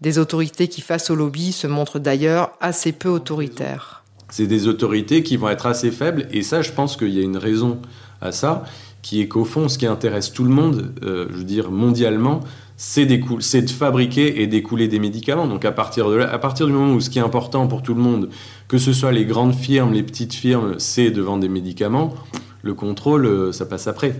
Des 0.00 0.18
autorités 0.18 0.68
qui, 0.68 0.80
face 0.80 1.10
au 1.10 1.14
lobby, 1.14 1.52
se 1.52 1.66
montrent 1.66 1.98
d'ailleurs 1.98 2.52
assez 2.60 2.92
peu 2.92 3.08
autoritaires. 3.08 4.04
C'est 4.30 4.46
des 4.46 4.68
autorités 4.68 5.22
qui 5.22 5.36
vont 5.36 5.48
être 5.48 5.66
assez 5.66 5.90
faibles, 5.90 6.28
et 6.30 6.42
ça, 6.42 6.62
je 6.62 6.72
pense 6.72 6.96
qu'il 6.96 7.10
y 7.10 7.18
a 7.18 7.22
une 7.22 7.36
raison 7.36 7.80
à 8.20 8.30
ça, 8.30 8.64
qui 9.02 9.20
est 9.20 9.28
qu'au 9.28 9.44
fond, 9.44 9.68
ce 9.68 9.78
qui 9.78 9.86
intéresse 9.86 10.32
tout 10.32 10.44
le 10.44 10.50
monde, 10.50 10.92
je 11.02 11.36
veux 11.36 11.44
dire 11.44 11.70
mondialement, 11.70 12.40
c'est 12.76 13.06
de 13.06 13.70
fabriquer 13.70 14.40
et 14.40 14.46
d'écouler 14.46 14.86
des 14.86 15.00
médicaments. 15.00 15.46
Donc 15.46 15.64
à 15.64 15.72
partir, 15.72 16.08
de 16.08 16.14
là, 16.14 16.32
à 16.32 16.38
partir 16.38 16.66
du 16.66 16.72
moment 16.72 16.94
où 16.94 17.00
ce 17.00 17.10
qui 17.10 17.18
est 17.18 17.22
important 17.22 17.66
pour 17.66 17.82
tout 17.82 17.94
le 17.94 18.00
monde, 18.00 18.30
que 18.68 18.78
ce 18.78 18.92
soit 18.92 19.12
les 19.12 19.24
grandes 19.24 19.54
firmes, 19.54 19.92
les 19.92 20.04
petites 20.04 20.34
firmes, 20.34 20.78
c'est 20.78 21.10
de 21.10 21.20
vendre 21.20 21.40
des 21.40 21.48
médicaments, 21.48 22.14
le 22.62 22.74
contrôle, 22.74 23.26
euh, 23.26 23.52
ça 23.52 23.66
passe 23.66 23.88
après. 23.88 24.14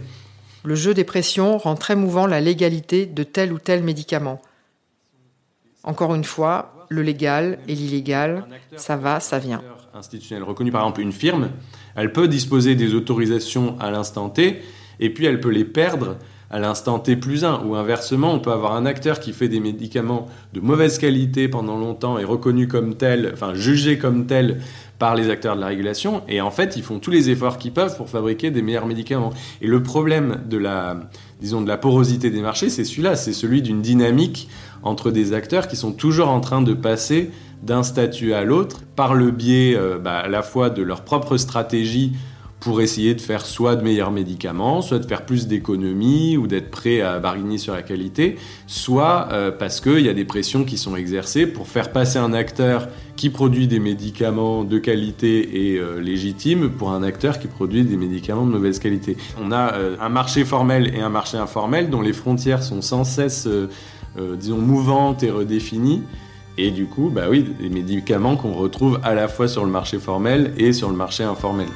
Le 0.65 0.75
jeu 0.75 0.93
des 0.93 1.05
pressions 1.05 1.57
rend 1.57 1.77
très 1.77 1.95
mouvant 1.95 2.27
la 2.27 2.41
légalité 2.41 3.07
de 3.07 3.23
tel 3.23 3.53
ou 3.53 3.59
tel 3.59 3.83
médicament. 3.85 4.43
Encore 5.89 6.15
une 6.15 6.25
fois, 6.25 6.87
le 6.91 7.01
légal 7.01 7.61
et 7.67 7.75
l'illégal, 7.75 8.45
ça 8.77 8.99
va, 8.99 9.21
ça 9.21 9.39
vient. 9.39 9.63
Institutionnel 9.95 10.45
reconnu 10.45 10.71
par 10.71 10.83
exemple 10.83 11.01
une 11.01 11.13
firme, 11.13 11.49
elle 11.97 12.13
peut 12.13 12.29
disposer 12.29 12.75
des 12.75 12.95
autorisations 12.95 13.75
à 13.81 13.91
l'instant 13.91 14.29
T, 14.29 14.61
et 15.01 15.09
puis 15.15 15.25
elle 15.25 15.41
peut 15.41 15.49
les 15.49 15.65
perdre 15.65 16.19
à 16.51 16.59
l'instant 16.59 16.99
T 16.99 17.17
plus 17.17 17.45
1, 17.45 17.65
ou 17.67 17.75
inversement, 17.75 18.33
on 18.33 18.39
peut 18.39 18.53
avoir 18.53 18.75
un 18.75 18.87
acteur 18.87 19.21
qui 19.21 19.33
fait 19.33 19.49
des 19.49 19.61
médicaments 19.61 20.29
de 20.55 20.61
mauvaise 20.61 20.99
qualité 20.99 21.47
pendant 21.49 21.77
longtemps 21.77 22.19
et 22.19 22.25
reconnu 22.25 22.69
comme 22.69 22.95
tel, 22.95 23.31
enfin 23.35 23.53
jugé 23.55 23.99
comme 23.99 24.27
tel 24.27 24.61
par 24.99 25.15
les 25.15 25.31
acteurs 25.31 25.57
de 25.57 25.61
la 25.61 25.69
régulation, 25.69 26.23
et 26.27 26.41
en 26.41 26.51
fait, 26.51 26.77
ils 26.77 26.83
font 26.83 26.99
tous 26.99 27.11
les 27.11 27.31
efforts 27.31 27.59
qu'ils 27.59 27.73
peuvent 27.73 27.97
pour 27.97 28.09
fabriquer 28.09 28.51
des 28.51 28.63
meilleurs 28.63 28.87
médicaments. 28.87 29.31
Et 29.61 29.67
le 29.67 29.83
problème 29.83 30.41
de 30.49 30.57
la, 30.57 30.97
disons, 31.41 31.61
de 31.61 31.69
la 31.69 31.77
porosité 31.77 32.31
des 32.31 32.41
marchés, 32.41 32.71
c'est 32.71 32.85
celui-là, 32.85 33.15
c'est 33.15 33.33
celui 33.33 33.63
d'une 33.63 33.83
dynamique 33.83 34.49
entre 34.83 35.11
des 35.11 35.35
acteurs 35.35 35.69
qui 35.69 35.77
sont 35.77 35.93
toujours 35.93 36.31
en 36.31 36.41
train 36.41 36.63
de 36.63 36.73
passer 36.73 37.31
d'un 37.63 37.83
statut 37.83 38.33
à 38.33 38.45
l'autre 38.45 38.81
par 38.97 39.15
le 39.15 39.31
biais 39.31 39.75
euh, 39.77 39.99
bah, 39.99 40.19
à 40.19 40.29
la 40.29 40.43
fois 40.43 40.71
de 40.71 40.83
leur 40.83 41.03
propre 41.03 41.37
stratégie 41.37 42.13
pour 42.61 42.81
essayer 42.81 43.15
de 43.15 43.21
faire 43.21 43.47
soit 43.47 43.77
de 43.77 43.83
meilleurs 43.83 44.11
médicaments, 44.11 44.83
soit 44.83 44.99
de 44.99 45.07
faire 45.07 45.25
plus 45.25 45.47
d'économies 45.47 46.37
ou 46.37 46.47
d'être 46.47 46.71
prêt 46.71 47.01
à 47.01 47.19
barguiner 47.19 47.59
sur 47.59 47.75
la 47.75 47.83
qualité, 47.83 48.37
soit 48.67 49.29
euh, 49.33 49.53
parce 49.53 49.81
qu'il 49.81 50.01
y 50.01 50.09
a 50.09 50.15
des 50.15 50.25
pressions 50.25 50.65
qui 50.65 50.77
sont 50.77 50.97
exercées 50.97 51.47
pour 51.47 51.69
faire 51.69 51.93
passer 51.93 52.19
un 52.19 52.33
acteur 52.33 52.89
qui 53.17 53.31
produit 53.31 53.69
des 53.69 53.79
médicaments 53.79 54.65
de 54.65 54.79
qualité 54.79 55.73
et 55.73 55.79
euh, 55.79 56.01
légitimes 56.01 56.71
pour 56.71 56.91
un 56.91 57.03
acteur 57.03 57.39
qui 57.39 57.47
produit 57.47 57.85
des 57.85 57.97
médicaments 57.97 58.47
de 58.47 58.51
mauvaise 58.51 58.79
qualité. 58.81 59.17
On 59.41 59.53
a 59.53 59.75
euh, 59.75 59.97
un 60.01 60.09
marché 60.09 60.45
formel 60.45 60.93
et 60.95 61.01
un 61.01 61.11
marché 61.11 61.37
informel 61.37 61.91
dont 61.91 62.01
les 62.01 62.13
frontières 62.13 62.63
sont 62.63 62.83
sans 62.83 63.05
cesse, 63.05 63.49
disons, 64.37 64.59
mouvantes 64.59 65.23
et 65.23 65.31
redéfinies. 65.31 66.03
Et 66.57 66.73
du 66.73 66.87
coup, 66.87 67.09
bah 67.09 67.27
oui, 67.31 67.47
des 67.61 67.69
médicaments 67.69 68.37
qu'on 68.37 68.53
retrouve 68.53 68.99
à 69.05 69.15
la 69.15 69.29
fois 69.29 69.47
sur 69.47 69.65
le 69.65 69.71
marché 69.71 69.99
formel 69.99 70.53
et 70.57 70.73
sur 70.73 70.91
le 70.91 70.97
marché 70.97 71.23
informel. 71.23 71.69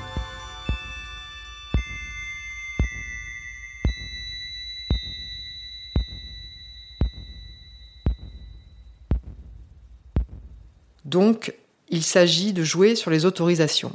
Donc, 11.12 11.54
il 11.90 12.02
s'agit 12.02 12.54
de 12.54 12.64
jouer 12.64 12.96
sur 12.96 13.10
les 13.10 13.26
autorisations. 13.26 13.94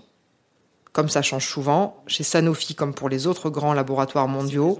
Comme 0.93 1.09
ça 1.09 1.23
change 1.23 1.47
souvent, 1.47 2.03
chez 2.05 2.23
Sanofi 2.23 2.75
comme 2.75 2.93
pour 2.93 3.09
les 3.09 3.25
autres 3.25 3.49
grands 3.49 3.73
laboratoires 3.73 4.27
mondiaux, 4.27 4.79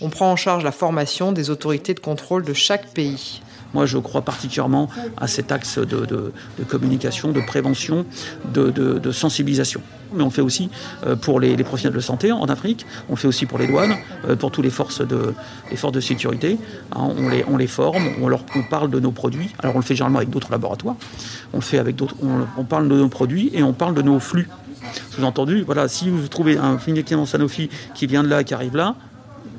on 0.00 0.10
prend 0.10 0.30
en 0.30 0.36
charge 0.36 0.62
la 0.62 0.70
formation 0.70 1.32
des 1.32 1.50
autorités 1.50 1.92
de 1.92 1.98
contrôle 1.98 2.44
de 2.44 2.54
chaque 2.54 2.94
pays. 2.94 3.42
Moi, 3.74 3.86
je 3.86 3.98
crois 3.98 4.22
particulièrement 4.22 4.88
à 5.16 5.26
cet 5.26 5.52
axe 5.52 5.78
de, 5.78 6.32
communication, 6.68 7.32
de 7.32 7.40
prévention, 7.40 8.04
de, 8.52 9.10
sensibilisation. 9.12 9.80
Mais 10.12 10.24
on 10.24 10.30
fait 10.30 10.42
aussi 10.42 10.70
euh, 11.06 11.14
pour 11.14 11.38
les, 11.38 11.56
professionnels 11.62 11.96
de 11.96 12.02
santé 12.02 12.32
en 12.32 12.46
Afrique, 12.46 12.84
on 13.08 13.14
fait 13.14 13.28
aussi 13.28 13.46
pour 13.46 13.58
les 13.58 13.68
douanes, 13.68 13.94
euh, 14.28 14.34
pour 14.34 14.50
toutes 14.50 14.64
les 14.64 14.70
forces 14.70 15.06
de, 15.06 15.34
forces 15.76 15.92
de 15.92 16.00
sécurité. 16.00 16.58
Hein, 16.92 17.10
on, 17.16 17.28
les, 17.28 17.44
on 17.46 17.56
les 17.56 17.68
forme, 17.68 18.08
on 18.20 18.28
leur 18.28 18.44
parle 18.68 18.90
de 18.90 18.98
nos 18.98 19.12
produits. 19.12 19.50
Alors 19.60 19.76
on 19.76 19.78
le 19.78 19.84
fait 19.84 19.94
généralement 19.94 20.18
avec 20.18 20.30
d'autres 20.30 20.50
laboratoires. 20.50 20.96
On 21.52 21.60
fait 21.60 21.78
avec. 21.78 21.96
On, 22.56 22.64
parle 22.64 22.88
de 22.88 22.96
nos 22.96 23.08
produits 23.08 23.50
et 23.52 23.62
on 23.62 23.72
parle 23.72 23.94
de 23.94 24.02
nos 24.02 24.18
flux. 24.18 24.48
Sous-entendu, 25.10 25.62
voilà, 25.62 25.86
si 25.86 26.08
vous 26.10 26.26
trouvez 26.26 26.56
un 26.56 26.78
médicament 26.86 27.26
Sanofi 27.26 27.70
qui 27.94 28.06
vient 28.06 28.24
de 28.24 28.28
là, 28.28 28.42
qui 28.42 28.54
arrive 28.54 28.74
là, 28.74 28.96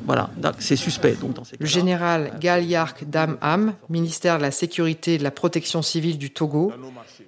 voilà, 0.05 0.29
c'est 0.59 0.75
suspect. 0.75 1.13
Donc 1.13 1.35
le 1.59 1.65
général 1.65 2.33
Gal 2.39 2.65
Yark 2.65 3.03
Dam 3.05 3.37
ministère 3.89 4.37
de 4.37 4.43
la 4.43 4.51
Sécurité 4.51 5.15
et 5.15 5.17
de 5.17 5.23
la 5.23 5.31
Protection 5.31 5.81
civile 5.81 6.17
du 6.17 6.31
Togo, 6.31 6.73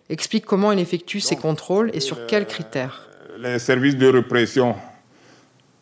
explique 0.09 0.45
comment 0.45 0.71
il 0.71 0.79
effectue 0.79 1.19
ses 1.19 1.35
contrôles 1.35 1.91
et 1.93 1.99
sur 1.99 2.25
quels 2.25 2.45
critères. 2.45 3.09
Les 3.39 3.59
services 3.59 3.97
de 3.97 4.07
répression 4.07 4.75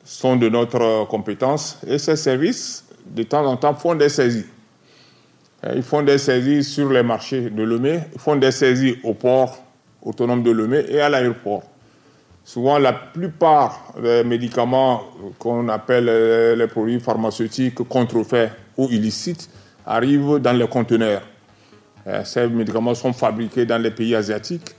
sont 0.04 0.36
de 0.36 0.50
notre 0.50 1.06
compétence 1.08 1.80
et 1.86 1.98
ces 1.98 2.16
services, 2.16 2.86
de 3.06 3.24
temps 3.24 3.46
en 3.46 3.58
temps, 3.58 3.76
font 3.76 3.96
des 3.96 4.10
saisies. 4.10 4.46
Ils 5.76 5.84
font 5.84 6.02
des 6.02 6.18
saisies 6.18 6.64
sur 6.64 6.90
les 6.90 7.04
marchés 7.04 7.50
de 7.50 7.64
Lomé, 7.64 8.00
ils 8.14 8.20
font 8.20 8.36
des 8.36 8.52
saisies 8.52 8.98
au 9.04 9.14
port 9.14 9.64
autonome 10.02 10.42
de 10.42 10.52
Lomé 10.52 10.84
et 10.90 11.00
à 11.00 11.10
l'aéroport. 11.10 11.64
Souvent, 12.44 12.80
la 12.80 12.94
plupart 12.94 13.94
des 14.02 14.24
médicaments 14.24 15.04
qu'on 15.38 15.70
appelle 15.70 16.08
euh, 16.10 16.56
les 16.56 16.68
produits 16.68 17.00
pharmaceutiques 17.00 17.88
contrefaits 17.88 18.52
ou 18.78 18.88
illicites 18.90 19.50
arrivent 19.86 20.40
dans 20.40 20.54
les 20.54 20.68
conteneurs. 20.68 21.22
Euh, 22.08 22.24
ces 22.24 22.48
médicaments 22.48 22.96
sont 22.96 23.14
fabriqués 23.14 23.66
dans 23.66 23.82
les 23.82 23.92
pays 23.92 24.16
asiatiques, 24.16 24.76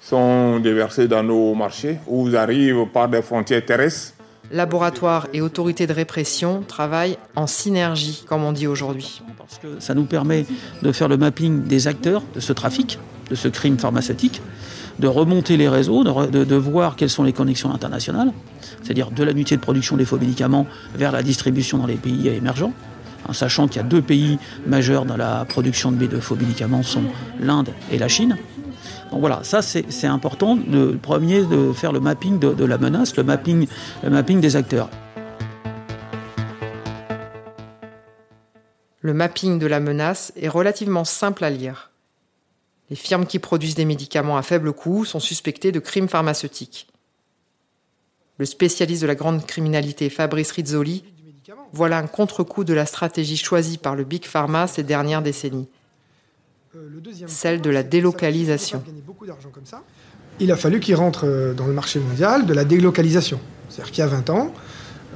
sont 0.00 0.58
déversés 0.58 1.06
dans 1.06 1.22
nos 1.22 1.54
marchés 1.54 1.98
ou 2.08 2.28
arrivent 2.34 2.86
par 2.92 3.08
des 3.08 3.22
frontières 3.22 3.64
terrestres. 3.64 4.14
Laboratoires 4.50 5.28
et 5.32 5.40
autorités 5.40 5.86
de 5.86 5.92
répression 5.92 6.62
travaillent 6.66 7.16
en 7.34 7.46
synergie, 7.46 8.24
comme 8.28 8.44
on 8.44 8.52
dit 8.52 8.66
aujourd'hui. 8.66 9.22
Parce 9.38 9.58
que 9.58 9.80
ça 9.80 9.94
nous 9.94 10.04
permet 10.04 10.44
de 10.82 10.92
faire 10.92 11.08
le 11.08 11.16
mapping 11.16 11.62
des 11.62 11.88
acteurs 11.88 12.22
de 12.34 12.40
ce 12.40 12.52
trafic, 12.52 12.98
de 13.30 13.34
ce 13.34 13.48
crime 13.48 13.78
pharmaceutique, 13.78 14.42
de 14.98 15.08
remonter 15.08 15.56
les 15.56 15.68
réseaux, 15.68 16.04
de, 16.04 16.54
voir 16.54 16.96
quelles 16.96 17.10
sont 17.10 17.24
les 17.24 17.32
connexions 17.32 17.72
internationales, 17.72 18.32
c'est-à-dire 18.82 19.10
de 19.10 19.24
l'unité 19.24 19.56
de 19.56 19.60
production 19.60 19.96
des 19.96 20.04
faux 20.04 20.18
médicaments 20.18 20.66
vers 20.94 21.12
la 21.12 21.22
distribution 21.22 21.78
dans 21.78 21.86
les 21.86 21.96
pays 21.96 22.28
émergents 22.28 22.72
en 23.26 23.32
sachant 23.32 23.68
qu'il 23.68 23.80
y 23.80 23.84
a 23.84 23.88
deux 23.88 24.02
pays 24.02 24.38
majeurs 24.66 25.04
dans 25.04 25.16
la 25.16 25.44
production 25.46 25.90
de 25.90 26.20
faux 26.20 26.36
médicaments 26.36 26.82
sont 26.82 27.04
l'Inde 27.40 27.70
et 27.90 27.98
la 27.98 28.08
Chine. 28.08 28.36
Donc 29.10 29.20
voilà, 29.20 29.40
ça 29.42 29.62
c'est 29.62 30.06
important. 30.06 30.58
Le 30.70 30.96
premier, 30.96 31.42
de 31.42 31.72
faire 31.72 31.92
le 31.92 32.00
mapping 32.00 32.38
de, 32.38 32.64
la 32.64 32.78
menace, 32.78 33.16
le 33.16 33.22
mapping 33.22 34.40
des 34.40 34.56
acteurs. 34.56 34.90
Le 39.00 39.12
mapping 39.12 39.58
de 39.58 39.66
la 39.66 39.80
menace 39.80 40.32
est 40.36 40.48
relativement 40.48 41.04
simple 41.04 41.44
à 41.44 41.50
lire. 41.50 41.90
Les 42.90 42.96
firmes 42.96 43.26
qui 43.26 43.38
produisent 43.38 43.74
des 43.74 43.84
médicaments 43.84 44.36
à 44.36 44.42
faible 44.42 44.72
coût 44.72 45.04
sont 45.04 45.20
suspectées 45.20 45.72
de 45.72 45.80
crimes 45.80 46.08
pharmaceutiques. 46.08 46.88
Le 48.38 48.44
spécialiste 48.44 49.02
de 49.02 49.06
la 49.06 49.14
grande 49.14 49.46
criminalité 49.46 50.10
Fabrice 50.10 50.50
Rizzoli 50.50 51.04
voilà 51.74 51.98
un 51.98 52.06
contre-coup 52.06 52.64
de 52.64 52.72
la 52.72 52.86
stratégie 52.86 53.36
choisie 53.36 53.78
par 53.78 53.96
le 53.96 54.04
Big 54.04 54.24
Pharma 54.24 54.66
ces 54.66 54.82
dernières 54.82 55.22
décennies, 55.22 55.68
euh, 56.76 56.88
celle 57.26 57.60
de 57.60 57.70
la 57.70 57.82
délocalisation. 57.82 58.82
Il 60.40 60.50
a 60.52 60.56
fallu 60.56 60.80
qu'il 60.80 60.94
rentre 60.94 61.26
euh, 61.26 61.52
dans 61.52 61.66
le 61.66 61.72
marché 61.72 62.00
mondial 62.00 62.46
de 62.46 62.54
la 62.54 62.64
délocalisation. 62.64 63.40
C'est-à-dire 63.68 63.92
qu'il 63.92 64.00
y 64.00 64.06
a 64.06 64.08
20 64.08 64.30
ans, 64.30 64.54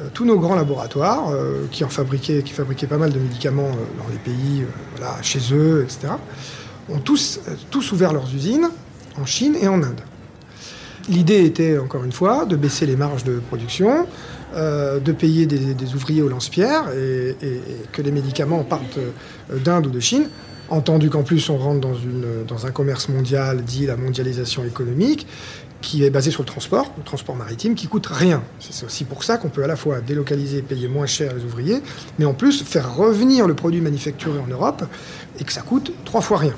euh, 0.00 0.08
tous 0.12 0.24
nos 0.24 0.38
grands 0.38 0.56
laboratoires, 0.56 1.32
fabriquaient, 1.88 2.42
qui 2.42 2.52
fabriquaient 2.52 2.86
pas 2.86 2.98
mal 2.98 3.12
de 3.12 3.18
médicaments 3.18 3.70
dans 3.70 4.08
les 4.10 4.18
pays, 4.18 4.64
chez 5.22 5.40
eux, 5.52 5.84
etc., 5.84 6.08
ont 6.90 6.98
tous, 6.98 7.40
tous 7.70 7.92
ouvert 7.92 8.12
leurs 8.12 8.34
usines 8.34 8.68
en 9.20 9.26
Chine 9.26 9.56
et 9.60 9.68
en 9.68 9.82
Inde. 9.82 10.00
L'idée 11.08 11.44
était, 11.44 11.78
encore 11.78 12.04
une 12.04 12.12
fois, 12.12 12.44
de 12.44 12.56
baisser 12.56 12.84
les 12.84 12.96
marges 12.96 13.24
de 13.24 13.38
production, 13.38 14.06
euh, 14.54 15.00
de 15.00 15.12
payer 15.12 15.46
des, 15.46 15.94
ouvriers 15.94 16.22
au 16.22 16.28
lance-pierre 16.28 16.84
et, 16.90 17.34
que 17.92 18.02
les 18.02 18.10
médicaments 18.10 18.62
partent 18.62 18.98
euh, 18.98 19.58
d'Inde 19.58 19.86
ou 19.86 19.90
de 19.90 20.00
Chine. 20.00 20.28
Entendu 20.70 21.08
qu'en 21.08 21.22
plus 21.22 21.48
on 21.48 21.56
rentre 21.56 21.80
dans, 21.80 21.94
une, 21.94 22.44
dans 22.46 22.66
un 22.66 22.70
commerce 22.70 23.08
mondial 23.08 23.62
dit 23.62 23.86
la 23.86 23.96
mondialisation 23.96 24.64
économique, 24.64 25.26
qui 25.80 26.04
est 26.04 26.10
basé 26.10 26.30
sur 26.30 26.42
le 26.42 26.46
transport, 26.46 26.92
le 26.98 27.04
transport 27.04 27.36
maritime, 27.36 27.74
qui 27.74 27.86
coûte 27.86 28.06
rien. 28.06 28.42
C'est 28.58 28.84
aussi 28.84 29.04
pour 29.04 29.24
ça 29.24 29.38
qu'on 29.38 29.48
peut 29.48 29.64
à 29.64 29.66
la 29.66 29.76
fois 29.76 30.00
délocaliser, 30.00 30.60
payer 30.60 30.88
moins 30.88 31.06
cher 31.06 31.32
les 31.34 31.44
ouvriers, 31.44 31.80
mais 32.18 32.26
en 32.26 32.34
plus 32.34 32.62
faire 32.62 32.94
revenir 32.96 33.46
le 33.46 33.54
produit 33.54 33.80
manufacturé 33.80 34.38
en 34.38 34.46
Europe 34.46 34.84
et 35.40 35.44
que 35.44 35.52
ça 35.52 35.62
coûte 35.62 35.92
trois 36.04 36.20
fois 36.20 36.38
rien. 36.38 36.54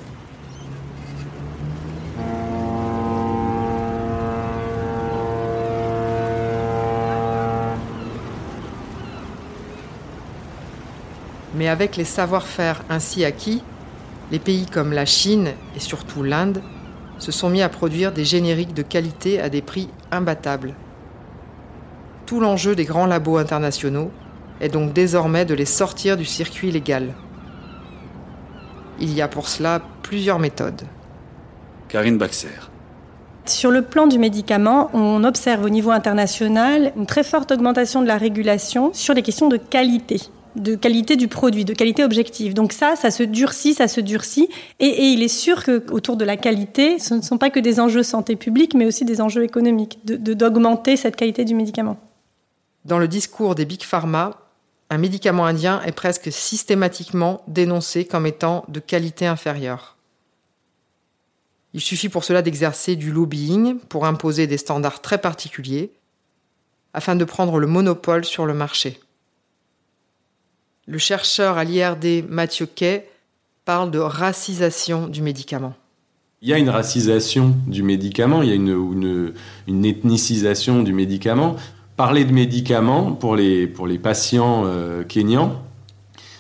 Mais 11.61 11.69
avec 11.69 11.99
les 11.99 12.05
savoir-faire 12.05 12.83
ainsi 12.89 13.23
acquis, 13.23 13.63
les 14.33 14.39
pays 14.39 14.65
comme 14.65 14.95
la 14.95 15.05
Chine 15.05 15.51
et 15.77 15.79
surtout 15.79 16.23
l'Inde 16.23 16.63
se 17.19 17.33
sont 17.33 17.51
mis 17.51 17.61
à 17.61 17.69
produire 17.69 18.13
des 18.13 18.25
génériques 18.25 18.73
de 18.73 18.81
qualité 18.81 19.43
à 19.43 19.51
des 19.51 19.61
prix 19.61 19.91
imbattables. 20.11 20.73
Tout 22.25 22.41
l'enjeu 22.41 22.75
des 22.75 22.87
grands 22.87 23.05
labos 23.05 23.37
internationaux 23.37 24.11
est 24.63 24.71
donc 24.71 24.95
désormais 24.95 25.45
de 25.45 25.53
les 25.53 25.67
sortir 25.67 26.17
du 26.17 26.25
circuit 26.25 26.71
légal. 26.71 27.13
Il 28.99 29.13
y 29.13 29.21
a 29.21 29.29
pour 29.29 29.47
cela 29.47 29.83
plusieurs 30.03 30.39
méthodes. 30.39 30.85
Karine 31.89 32.17
Baxer. 32.17 32.49
Sur 33.45 33.71
le 33.71 33.83
plan 33.83 34.07
du 34.07 34.19
médicament, 34.19 34.89
on 34.95 35.25
observe 35.25 35.67
au 35.67 35.69
niveau 35.69 35.91
international 35.91 36.95
une 36.97 37.05
très 37.05 37.23
forte 37.23 37.53
augmentation 37.53 38.01
de 38.01 38.07
la 38.07 38.17
régulation 38.17 38.95
sur 38.95 39.13
les 39.13 39.21
questions 39.21 39.49
de 39.49 39.59
qualité 39.59 40.23
de 40.57 40.75
qualité 40.75 41.17
du 41.17 41.29
produit, 41.29 41.65
de 41.65 41.75
qualité 41.75 42.05
objective. 42.05 42.55
Donc 42.55 42.73
ça, 42.73 42.97
ça 42.97 43.11
se 43.11 43.23
durcit, 43.23 43.75
ça 43.75 43.89
se 43.89 44.01
durcit. 44.01 44.49
Et, 44.79 45.07
il 45.13 45.23
est 45.23 45.29
sûr 45.29 45.65
qu'autour 45.65 46.17
de 46.17 46.25
la 46.25 46.37
qualité, 46.37 46.99
ce 46.99 47.15
ne 47.15 47.23
sont 47.23 47.39
pas 47.39 47.51
que 47.51 47.61
des 47.61 47.81
enjeux 47.81 48.03
santé 48.03 48.37
publique, 48.37 48.75
mais 48.75 48.87
aussi 48.87 49.05
des 49.05 49.21
enjeux 49.21 49.45
économiques, 49.45 49.99
de, 50.05 50.35
d'augmenter 50.35 50.97
cette 50.97 51.17
qualité 51.17 51.45
du 51.45 51.55
médicament. 51.55 51.99
Dans 52.85 52.99
le 52.99 53.09
discours 53.09 53.55
des 53.55 53.65
big 53.65 53.83
pharma, 53.83 54.41
un 54.91 54.99
médicament 54.99 55.47
indien 55.47 55.81
est 55.83 55.93
presque 55.93 56.33
systématiquement 56.33 57.43
dénoncé 57.47 58.05
comme 58.05 58.27
étant 58.27 58.65
de 58.69 58.81
qualité 58.81 59.27
inférieure. 59.27 59.97
Il 61.73 61.81
suffit 61.81 62.09
pour 62.09 62.25
cela 62.25 62.43
d'exercer 62.43 62.97
du 62.97 63.13
lobbying 63.13 63.79
pour 63.79 64.07
imposer 64.07 64.47
des 64.47 64.59
standards 64.59 65.01
très 65.01 65.19
particuliers 65.19 65.93
afin 66.93 67.15
de 67.15 67.25
prendre 67.25 67.61
le 67.61 67.69
monopole 67.69 68.25
sur 68.25 68.47
le 68.47 68.55
marché. 68.55 68.99
Le 70.91 70.99
chercheur 70.99 71.57
à 71.57 71.63
l'IRD 71.63 72.29
Mathieu 72.29 72.67
Kay 72.67 73.05
parle 73.65 73.93
de 73.93 74.01
racisation 74.01 75.07
du 75.07 75.23
médicament. 75.23 75.75
Il 76.43 76.49
y 76.49 76.53
a 76.53 76.59
une 76.59 76.69
racisation 76.69 77.55
du 77.69 77.85
médicament, 77.85 78.43
il 78.43 78.49
y 78.49 78.53
a 78.53 78.57
une, 78.57 79.85
ethnicisation 79.85 80.83
du 80.83 80.93
médicament. 80.93 81.55
Parler 81.97 82.25
de 82.25 82.33
médicaments 82.33 83.13
pour 83.13 83.37
les, 83.37 83.69
pour 83.69 83.87
les 83.87 84.01
patients 84.01 84.65
euh, 84.67 85.05
kényans, 85.05 85.63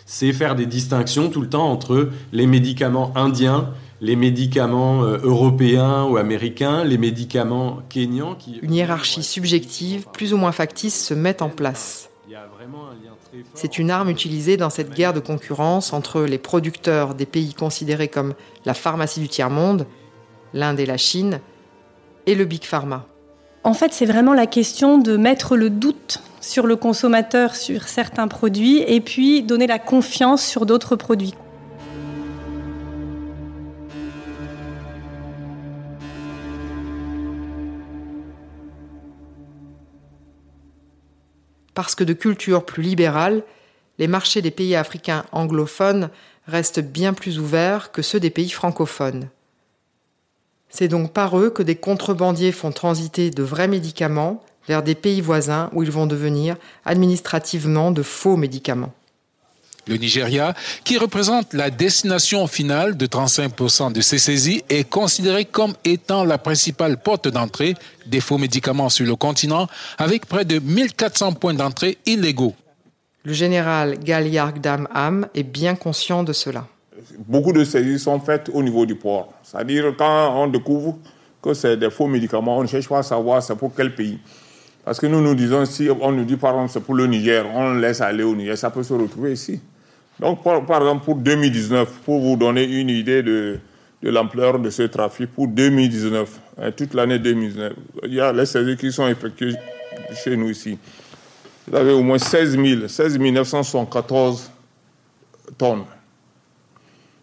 c'est 0.04 0.32
faire 0.32 0.56
des 0.56 0.66
distinctions 0.66 1.30
tout 1.30 1.42
le 1.42 1.48
temps 1.48 1.70
entre 1.70 2.10
les 2.32 2.48
médicaments 2.48 3.12
indiens, 3.14 3.70
les 4.00 4.16
médicaments 4.16 5.04
euh, 5.04 5.18
européens 5.22 6.06
ou 6.06 6.16
américains, 6.16 6.82
les 6.82 6.98
médicaments 6.98 7.82
kényans. 7.88 8.34
Qui... 8.34 8.58
Une 8.62 8.74
hiérarchie 8.74 9.22
subjective, 9.22 10.06
plus 10.12 10.34
ou 10.34 10.38
moins 10.38 10.50
factice, 10.50 11.06
se 11.06 11.14
met 11.14 11.40
en 11.40 11.50
place. 11.50 12.10
C'est 13.54 13.78
une 13.78 13.90
arme 13.90 14.10
utilisée 14.10 14.56
dans 14.56 14.70
cette 14.70 14.94
guerre 14.94 15.12
de 15.12 15.20
concurrence 15.20 15.92
entre 15.92 16.22
les 16.22 16.38
producteurs 16.38 17.14
des 17.14 17.26
pays 17.26 17.54
considérés 17.54 18.08
comme 18.08 18.34
la 18.64 18.74
pharmacie 18.74 19.20
du 19.20 19.28
tiers-monde, 19.28 19.86
l'Inde 20.52 20.80
et 20.80 20.86
la 20.86 20.96
Chine, 20.96 21.40
et 22.26 22.34
le 22.34 22.44
Big 22.44 22.64
Pharma. 22.64 23.06
En 23.62 23.74
fait, 23.74 23.92
c'est 23.92 24.06
vraiment 24.06 24.34
la 24.34 24.46
question 24.46 24.98
de 24.98 25.16
mettre 25.16 25.56
le 25.56 25.70
doute 25.70 26.22
sur 26.40 26.66
le 26.66 26.76
consommateur 26.76 27.54
sur 27.54 27.88
certains 27.88 28.26
produits 28.26 28.82
et 28.86 29.00
puis 29.00 29.42
donner 29.42 29.66
la 29.66 29.78
confiance 29.78 30.44
sur 30.44 30.64
d'autres 30.64 30.96
produits. 30.96 31.34
Parce 41.74 41.94
que 41.94 42.04
de 42.04 42.12
culture 42.12 42.64
plus 42.64 42.82
libérale, 42.82 43.42
les 43.98 44.08
marchés 44.08 44.42
des 44.42 44.50
pays 44.50 44.74
africains 44.76 45.24
anglophones 45.32 46.10
restent 46.46 46.80
bien 46.80 47.12
plus 47.12 47.38
ouverts 47.38 47.92
que 47.92 48.02
ceux 48.02 48.20
des 48.20 48.30
pays 48.30 48.50
francophones. 48.50 49.28
C'est 50.68 50.88
donc 50.88 51.12
par 51.12 51.38
eux 51.38 51.50
que 51.50 51.62
des 51.62 51.76
contrebandiers 51.76 52.52
font 52.52 52.72
transiter 52.72 53.30
de 53.30 53.42
vrais 53.42 53.68
médicaments 53.68 54.42
vers 54.68 54.82
des 54.82 54.94
pays 54.94 55.20
voisins 55.20 55.68
où 55.72 55.82
ils 55.82 55.90
vont 55.90 56.06
devenir 56.06 56.56
administrativement 56.84 57.90
de 57.90 58.02
faux 58.02 58.36
médicaments 58.36 58.94
le 59.90 59.96
Nigeria, 59.96 60.54
qui 60.84 60.96
représente 60.96 61.52
la 61.52 61.68
destination 61.70 62.46
finale 62.46 62.96
de 62.96 63.06
35% 63.06 63.92
de 63.92 64.00
ces 64.00 64.18
saisies, 64.18 64.62
est 64.70 64.88
considéré 64.88 65.44
comme 65.44 65.74
étant 65.84 66.24
la 66.24 66.38
principale 66.38 66.96
porte 67.02 67.28
d'entrée 67.28 67.74
des 68.06 68.20
faux 68.20 68.38
médicaments 68.38 68.88
sur 68.88 69.04
le 69.06 69.16
continent, 69.16 69.66
avec 69.98 70.26
près 70.26 70.44
de 70.44 70.58
1400 70.60 71.32
points 71.34 71.54
d'entrée 71.54 71.98
illégaux. 72.06 72.54
Le 73.24 73.32
général 73.34 73.98
Galiargdam 73.98 74.88
Am 74.94 75.26
est 75.34 75.42
bien 75.42 75.74
conscient 75.74 76.22
de 76.22 76.32
cela. 76.32 76.66
Beaucoup 77.26 77.52
de 77.52 77.64
saisies 77.64 77.98
sont 77.98 78.20
faites 78.20 78.48
au 78.52 78.62
niveau 78.62 78.86
du 78.86 78.94
port. 78.94 79.32
C'est-à-dire 79.42 79.92
quand 79.98 80.34
on 80.36 80.46
découvre 80.46 80.96
que 81.42 81.52
c'est 81.54 81.76
des 81.76 81.90
faux 81.90 82.06
médicaments, 82.06 82.58
on 82.58 82.62
ne 82.62 82.68
cherche 82.68 82.88
pas 82.88 82.98
à 82.98 83.02
savoir 83.02 83.42
c'est 83.42 83.56
pour 83.56 83.74
quel 83.74 83.94
pays. 83.94 84.18
Parce 84.84 84.98
que 84.98 85.06
nous 85.06 85.20
nous 85.20 85.34
disons, 85.34 85.66
si 85.66 85.88
on 86.00 86.12
nous 86.12 86.24
dit 86.24 86.36
par 86.36 86.52
exemple 86.52 86.70
c'est 86.72 86.80
pour 86.80 86.94
le 86.94 87.06
Niger, 87.06 87.44
on 87.54 87.74
laisse 87.74 88.00
aller 88.00 88.22
au 88.22 88.34
Niger, 88.34 88.56
ça 88.56 88.70
peut 88.70 88.82
se 88.82 88.94
retrouver 88.94 89.32
ici. 89.32 89.60
Donc, 90.20 90.42
par, 90.42 90.82
exemple, 90.82 91.04
pour 91.06 91.14
2019, 91.14 91.88
pour 92.04 92.20
vous 92.20 92.36
donner 92.36 92.64
une 92.64 92.90
idée 92.90 93.22
de, 93.22 93.58
l'ampleur 94.02 94.58
de 94.58 94.68
ce 94.68 94.82
trafic, 94.82 95.32
pour 95.32 95.48
2019, 95.48 96.40
hein, 96.58 96.70
toute 96.72 96.92
l'année 96.92 97.18
2019, 97.18 97.72
il 98.04 98.14
y 98.14 98.20
a 98.20 98.30
les 98.30 98.44
saisies 98.44 98.76
qui 98.76 98.92
sont 98.92 99.08
effectuées 99.08 99.54
chez 100.22 100.36
nous 100.36 100.50
ici. 100.50 100.78
Vous 101.66 101.74
avez 101.74 101.92
au 101.92 102.02
moins 102.02 102.18
16 102.18 102.58
000, 102.62 102.88
16 102.88 103.18
974 103.18 104.50
tonnes 105.56 105.84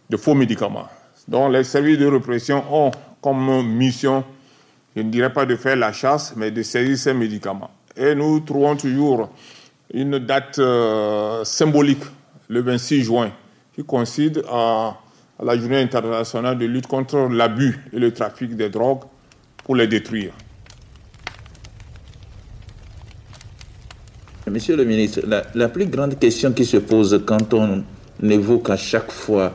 de 0.09 0.17
faux 0.17 0.33
médicaments, 0.33 0.87
dont 1.27 1.49
les 1.49 1.63
services 1.65 1.99
de 1.99 2.07
répression 2.07 2.63
ont 2.71 2.91
comme 3.21 3.63
mission, 3.67 4.23
je 4.95 5.03
ne 5.03 5.11
dirais 5.11 5.31
pas 5.31 5.45
de 5.45 5.55
faire 5.55 5.75
la 5.75 5.91
chasse, 5.91 6.33
mais 6.35 6.49
de 6.49 6.63
saisir 6.63 6.97
ces 6.97 7.13
médicaments. 7.13 7.69
Et 7.95 8.15
nous 8.15 8.39
trouvons 8.39 8.75
toujours 8.75 9.29
une 9.93 10.17
date 10.17 10.57
euh, 10.57 11.43
symbolique 11.43 12.03
le 12.49 12.61
26 12.61 13.03
juin, 13.03 13.31
qui 13.75 13.83
coïncide 13.83 14.43
à, 14.49 14.97
la 15.43 15.57
journée 15.57 15.79
internationale 15.79 16.57
de 16.57 16.65
lutte 16.65 16.87
contre 16.87 17.29
l'abus 17.29 17.77
et 17.93 17.99
le 17.99 18.11
trafic 18.11 18.55
des 18.55 18.69
drogues 18.69 19.03
pour 19.63 19.75
les 19.75 19.87
détruire. 19.87 20.31
Monsieur 24.49 24.77
le 24.77 24.85
ministre, 24.85 25.21
la, 25.53 25.69
plus 25.69 25.85
grande 25.87 26.17
question 26.17 26.53
qui 26.53 26.65
se 26.65 26.77
pose 26.77 27.21
quand 27.25 27.53
on 27.53 27.83
évoque 28.23 28.69
à 28.69 28.77
chaque 28.77 29.11
fois 29.11 29.53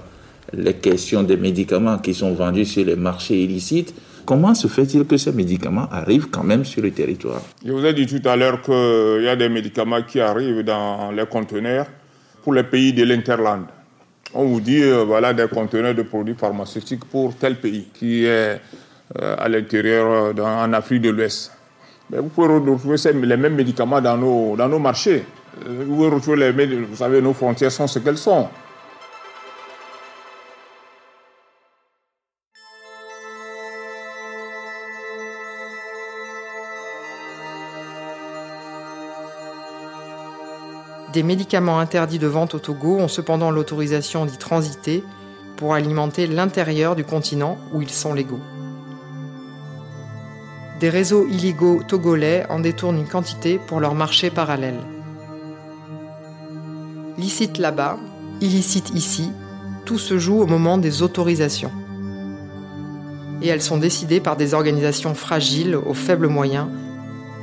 les 0.52 0.74
questions 0.74 1.22
des 1.22 1.38
médicaments 1.38 1.98
qui 1.98 2.12
sont 2.12 2.34
vendus 2.34 2.66
sur 2.66 2.84
les 2.84 2.94
marchés 2.94 3.42
illicites, 3.42 3.94
comment 4.26 4.54
se 4.54 4.68
fait-il 4.68 5.06
que 5.06 5.16
ces 5.16 5.32
médicaments 5.32 5.88
arrivent 5.90 6.28
quand 6.28 6.44
même 6.44 6.66
sur 6.66 6.82
le 6.82 6.90
territoire? 6.90 7.40
Je 7.64 7.72
vous 7.72 7.84
ai 7.86 7.94
dit 7.94 8.06
tout 8.06 8.28
à 8.28 8.36
l'heure 8.36 8.60
qu'il 8.60 9.22
y 9.24 9.28
a 9.28 9.34
des 9.34 9.48
médicaments 9.48 10.02
qui 10.02 10.20
arrivent 10.20 10.62
dans 10.62 11.10
les 11.10 11.24
conteneurs 11.24 11.86
pour 12.42 12.52
les 12.52 12.64
pays 12.64 12.92
de 12.92 13.04
l'Interland. 13.04 13.64
On 14.34 14.44
vous 14.44 14.60
dit, 14.60 14.82
euh, 14.82 15.04
voilà, 15.04 15.34
des 15.34 15.46
conteneurs 15.48 15.94
de 15.94 16.02
produits 16.02 16.34
pharmaceutiques 16.34 17.04
pour 17.04 17.34
tel 17.36 17.56
pays 17.56 17.88
qui 17.92 18.24
est 18.24 18.60
euh, 19.20 19.36
à 19.38 19.48
l'intérieur, 19.48 20.32
euh, 20.36 20.42
en 20.42 20.72
Afrique 20.72 21.02
de 21.02 21.10
l'Ouest 21.10 21.52
vous 22.20 22.28
pouvez 22.28 22.48
retrouver 22.48 22.96
les 23.26 23.36
mêmes 23.36 23.54
médicaments 23.54 24.00
dans 24.00 24.16
nos, 24.16 24.56
dans 24.56 24.68
nos 24.68 24.78
marchés. 24.78 25.24
Vous 25.66 25.96
pouvez 25.96 26.08
retrouver 26.08 26.52
les, 26.52 26.66
vous 26.82 26.96
savez, 26.96 27.22
nos 27.22 27.32
frontières 27.32 27.72
sont 27.72 27.86
ce 27.86 27.98
qu'elles 27.98 28.18
sont. 28.18 28.48
Des 41.12 41.22
médicaments 41.22 41.78
interdits 41.78 42.18
de 42.18 42.26
vente 42.26 42.54
au 42.54 42.58
Togo 42.58 42.96
ont 42.96 43.08
cependant 43.08 43.50
l'autorisation 43.50 44.24
d'y 44.24 44.38
transiter 44.38 45.04
pour 45.56 45.74
alimenter 45.74 46.26
l'intérieur 46.26 46.96
du 46.96 47.04
continent 47.04 47.58
où 47.74 47.82
ils 47.82 47.90
sont 47.90 48.14
légaux. 48.14 48.40
Des 50.80 50.88
réseaux 50.88 51.26
illégaux 51.28 51.82
togolais 51.86 52.46
en 52.48 52.60
détournent 52.60 52.96
une 52.96 53.06
quantité 53.06 53.60
pour 53.66 53.78
leur 53.78 53.94
marché 53.94 54.30
parallèle. 54.30 54.80
Licite 57.18 57.58
là-bas, 57.58 57.98
illicite 58.40 58.90
ici, 58.94 59.30
tout 59.84 59.98
se 59.98 60.18
joue 60.18 60.40
au 60.40 60.46
moment 60.46 60.78
des 60.78 61.02
autorisations. 61.02 61.72
Et 63.42 63.48
elles 63.48 63.60
sont 63.60 63.76
décidées 63.76 64.20
par 64.20 64.36
des 64.36 64.54
organisations 64.54 65.14
fragiles 65.14 65.76
aux 65.76 65.94
faibles 65.94 66.28
moyens, 66.28 66.68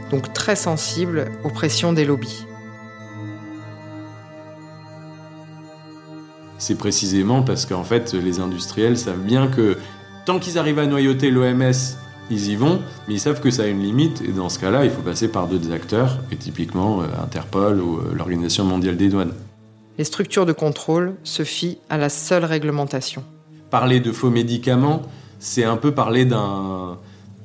donc 0.09 0.33
très 0.33 0.55
sensibles 0.55 1.31
aux 1.43 1.49
pressions 1.49 1.93
des 1.93 2.05
lobbies. 2.05 2.48
C'est 6.59 6.77
précisément 6.77 7.41
parce 7.41 7.65
qu'en 7.65 7.83
fait 7.83 8.13
les 8.13 8.39
industriels 8.39 8.97
savent 8.97 9.23
bien 9.23 9.47
que 9.47 9.77
tant 10.25 10.37
qu'ils 10.37 10.59
arrivent 10.59 10.79
à 10.79 10.85
noyauter 10.85 11.31
l'OMS 11.31 11.73
ils 12.29 12.49
y 12.49 12.55
vont, 12.55 12.81
mais 13.07 13.15
ils 13.15 13.19
savent 13.19 13.41
que 13.41 13.49
ça 13.49 13.63
a 13.63 13.67
une 13.67 13.81
limite, 13.81 14.21
et 14.21 14.31
dans 14.31 14.49
ce 14.49 14.59
cas-là, 14.59 14.85
il 14.85 14.91
faut 14.91 15.01
passer 15.01 15.29
par 15.31 15.47
d'autres 15.47 15.71
acteurs, 15.71 16.19
et 16.31 16.35
typiquement 16.35 17.01
euh, 17.01 17.05
Interpol 17.23 17.81
ou 17.81 17.97
euh, 17.97 18.13
l'Organisation 18.15 18.63
mondiale 18.65 18.97
des 18.97 19.09
douanes. 19.09 19.33
Les 19.97 20.03
structures 20.03 20.45
de 20.45 20.53
contrôle 20.53 21.15
se 21.23 21.43
fient 21.43 21.79
à 21.89 21.97
la 21.97 22.09
seule 22.09 22.45
réglementation. 22.45 23.23
Parler 23.69 23.99
de 23.99 24.11
faux 24.11 24.29
médicaments, 24.29 25.01
c'est 25.39 25.63
un 25.63 25.77
peu 25.77 25.91
parler 25.91 26.25
d'un 26.25 26.97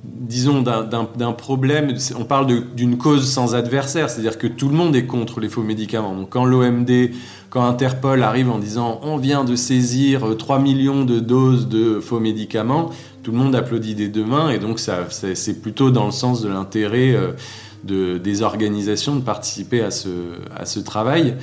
disons, 0.04 0.62
d'un 0.62 1.32
problème. 1.32 1.94
On 2.18 2.24
parle 2.24 2.74
d'une 2.74 2.98
cause 2.98 3.30
sans 3.30 3.54
adversaire, 3.54 4.10
c'est-à-dire 4.10 4.38
que 4.38 4.46
tout 4.46 4.68
le 4.68 4.74
monde 4.74 4.94
est 4.96 5.06
contre 5.06 5.40
les 5.40 5.48
faux 5.48 5.62
médicaments. 5.62 6.14
Donc, 6.14 6.30
quand 6.30 6.44
l'OMD, 6.44 6.90
quand 7.50 7.64
Interpol 7.64 8.22
arrive 8.22 8.50
en 8.50 8.58
disant 8.58 9.00
on 9.02 9.16
vient 9.16 9.44
de 9.44 9.56
saisir 9.56 10.36
3 10.36 10.58
millions 10.58 11.04
de 11.04 11.20
doses 11.20 11.68
de 11.68 12.00
faux 12.00 12.20
médicaments, 12.20 12.90
tout 13.22 13.32
le 13.32 13.38
monde 13.38 13.54
applaudit 13.54 13.94
des 13.94 14.08
deux 14.08 14.24
mains 14.24 14.50
et 14.50 14.58
donc 14.58 14.78
c'est 14.78 15.62
plutôt 15.62 15.90
dans 15.90 16.06
le 16.06 16.12
sens 16.12 16.42
de 16.42 16.48
l'intérêt 16.48 17.14
euh, 17.14 17.32
de, 17.84 18.18
des 18.18 18.42
organisations 18.42 19.16
de 19.16 19.22
participer 19.22 19.82
à 19.82 19.90
ce, 19.90 20.08
à 20.54 20.66
ce 20.66 20.80
travail. 20.80 21.36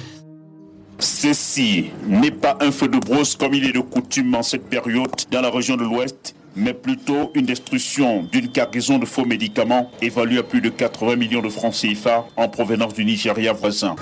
Ceci 0.99 1.85
n'est 2.07 2.29
pas 2.29 2.57
un 2.61 2.71
feu 2.71 2.87
de 2.87 2.99
brosse 2.99 3.35
comme 3.35 3.55
il 3.55 3.65
est 3.65 3.73
de 3.73 3.79
coutume 3.79 4.35
en 4.35 4.43
cette 4.43 4.65
période 4.65 5.09
dans 5.31 5.41
la 5.41 5.49
région 5.49 5.75
de 5.75 5.83
l'Ouest 5.83 6.35
mais 6.55 6.73
plutôt 6.73 7.31
une 7.33 7.45
destruction 7.45 8.23
d'une 8.31 8.49
cargaison 8.49 8.99
de 8.99 9.05
faux 9.05 9.25
médicaments 9.25 9.91
évaluée 10.01 10.39
à 10.39 10.43
plus 10.43 10.61
de 10.61 10.69
80 10.69 11.15
millions 11.15 11.41
de 11.41 11.49
francs 11.49 11.73
CFA 11.73 12.25
en 12.37 12.49
provenance 12.49 12.93
du 12.93 13.05
Nigeria 13.05 13.53
voisin. 13.53 13.95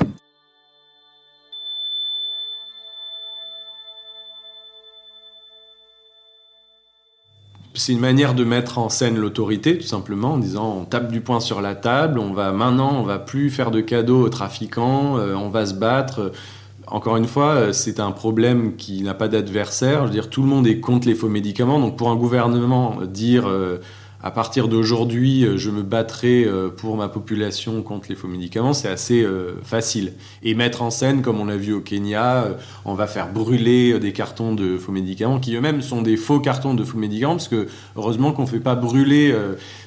c'est 7.79 7.93
une 7.93 7.99
manière 7.99 8.33
de 8.33 8.43
mettre 8.43 8.77
en 8.77 8.89
scène 8.89 9.17
l'autorité, 9.17 9.77
tout 9.77 9.87
simplement, 9.87 10.33
en 10.33 10.37
disant 10.37 10.75
on 10.81 10.85
tape 10.85 11.11
du 11.11 11.21
poing 11.21 11.39
sur 11.39 11.61
la 11.61 11.75
table, 11.75 12.19
on 12.19 12.33
va 12.33 12.51
maintenant, 12.51 12.99
on 12.99 13.03
va 13.03 13.19
plus 13.19 13.49
faire 13.49 13.71
de 13.71 13.81
cadeaux 13.81 14.25
aux 14.25 14.29
trafiquants, 14.29 15.17
euh, 15.17 15.33
on 15.33 15.49
va 15.49 15.65
se 15.65 15.73
battre. 15.73 16.31
Encore 16.91 17.17
une 17.17 17.27
fois, 17.27 17.53
euh, 17.53 17.73
c'est 17.73 17.99
un 17.99 18.11
problème 18.11 18.75
qui 18.75 19.03
n'a 19.03 19.13
pas 19.13 19.27
d'adversaire. 19.27 20.01
Je 20.01 20.05
veux 20.05 20.13
dire, 20.13 20.29
tout 20.29 20.41
le 20.41 20.47
monde 20.47 20.65
est 20.65 20.79
contre 20.79 21.07
les 21.07 21.15
faux 21.15 21.29
médicaments. 21.29 21.79
Donc, 21.79 21.97
pour 21.97 22.09
un 22.09 22.15
gouvernement, 22.15 22.97
dire 23.05 23.47
euh, 23.47 23.77
à 24.21 24.31
partir 24.31 24.67
d'aujourd'hui, 24.67 25.45
euh, 25.45 25.57
je 25.57 25.69
me 25.69 25.81
battrai 25.81 26.43
euh, 26.43 26.69
pour 26.69 26.97
ma 26.97 27.07
population 27.07 27.81
contre 27.81 28.09
les 28.09 28.15
faux 28.15 28.27
médicaments, 28.27 28.73
c'est 28.73 28.89
assez 28.89 29.23
euh, 29.23 29.53
facile. 29.63 30.13
Et 30.43 30.55
mettre 30.55 30.81
en 30.81 30.89
scène, 30.89 31.21
comme 31.21 31.39
on 31.39 31.45
l'a 31.45 31.55
vu 31.55 31.71
au 31.71 31.79
Kenya, 31.79 32.47
on 32.83 32.95
va 32.95 33.07
faire 33.07 33.31
brûler 33.31 33.97
des 33.99 34.11
cartons 34.11 34.53
de 34.53 34.77
faux 34.77 34.91
médicaments, 34.91 35.39
qui 35.39 35.55
eux-mêmes 35.55 35.81
sont 35.81 36.01
des 36.01 36.17
faux 36.17 36.41
cartons 36.41 36.73
de 36.73 36.83
faux 36.83 36.97
médicaments, 36.97 37.35
parce 37.35 37.47
que 37.47 37.67
heureusement 37.95 38.33
qu'on 38.33 38.43
ne 38.43 38.47
fait 38.47 38.59
pas 38.59 38.75
brûler 38.75 39.33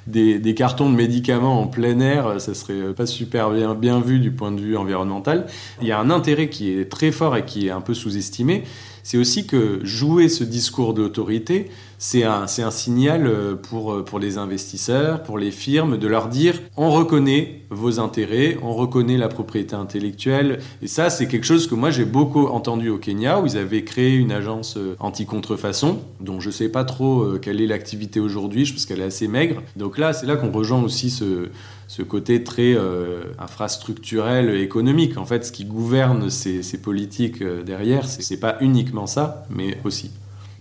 des, 0.07 0.55
cartons 0.55 0.91
de 0.91 0.97
médicaments 0.97 1.61
en 1.61 1.67
plein 1.67 2.01
air, 2.01 2.41
ça 2.41 2.55
serait 2.55 2.95
pas 2.95 3.07
super 3.07 3.51
bien, 3.51 3.75
bien 3.75 4.01
vu 4.01 4.19
du 4.19 4.31
point 4.31 4.53
de 4.53 4.61
vue 4.61 4.77
environnemental. 4.77 5.47
Il 5.81 5.89
y 5.89 5.93
a 5.93 5.99
un 5.99 6.11
intérêt 6.11 6.49
qui 6.49 6.71
est 6.71 6.91
très 6.91 7.13
fort 7.13 7.37
et 7.37 7.45
qui 7.45 7.67
est 7.67 7.71
un 7.71 7.81
peu 7.81 7.95
sous-estimé, 7.95 8.65
c'est 9.03 9.19
aussi 9.19 9.47
que 9.47 9.81
jouer 9.85 10.29
ce 10.29 10.45
discours 10.45 10.95
d'autorité, 10.95 11.71
c'est 12.03 12.25
un, 12.25 12.47
un, 12.59 12.71
signal 12.73 13.29
euh, 13.29 13.55
pour, 13.55 13.93
euh, 13.93 14.05
pour 14.05 14.19
les 14.19 14.37
investisseurs, 14.37 15.23
pour 15.23 15.39
les 15.39 15.53
firmes, 15.53 15.99
de 15.99 16.09
leur 16.09 16.27
dire 16.27 16.61
on 16.77 16.91
reconnaît 16.91 17.61
vos 17.71 18.01
intérêts, 18.01 18.59
on 18.61 18.75
reconnaît 18.75 19.17
la 19.17 19.29
propriété 19.29 19.77
intellectuelle. 19.77 20.59
Et 20.83 20.89
ça, 20.89 21.11
c'est 21.11 21.29
quelque 21.29 21.47
chose 21.47 21.69
que 21.69 21.77
moi 21.77 21.93
j'ai 21.93 22.05
beaucoup 22.05 22.47
entendu 22.47 22.89
au 22.89 22.99
Kenya, 22.99 23.41
où 23.41 23.47
ils 23.47 23.57
avaient 23.57 23.85
créé 23.85 24.17
une 24.17 24.33
agence 24.33 24.77
euh, 24.77 24.97
anti-contrefaçon, 24.99 26.01
dont 26.21 26.41
je 26.41 26.49
ne 26.49 26.53
sais 26.53 26.69
pas 26.69 26.83
trop 26.83 27.39
quelle 27.41 27.61
est 27.61 27.69
l'activité 27.69 28.19
aujourd'hui, 28.19 28.65
je 28.65 28.73
pense 28.73 28.85
qu'elle 28.85 29.01
est 29.01 29.05
assez 29.05 29.29
maigre. 29.29 29.63
Donc 29.77 29.97
là, 29.97 30.13
c'est 30.13 30.27
là 30.27 30.35
qu'on 30.35 30.51
rejoint 30.51 30.83
aussi 30.83 31.09
ce, 31.09 31.51
ce 31.93 32.01
côté 32.01 32.43
très 32.43 32.73
euh, 32.75 33.35
infrastructurel, 33.39 34.57
économique. 34.57 35.19
En 35.19 35.27
fait, 35.27 35.45
ce 35.45 35.53
qui 35.53 35.67
gouverne 35.67 36.31
ces, 36.31 36.63
politiques 36.81 37.43
euh, 37.43 37.63
derrière, 37.63 38.07
c'est 38.07 38.41
pas 38.41 38.57
uniquement 38.63 39.07
ça, 39.07 39.45
mais 39.51 39.77
aussi. 39.85 40.11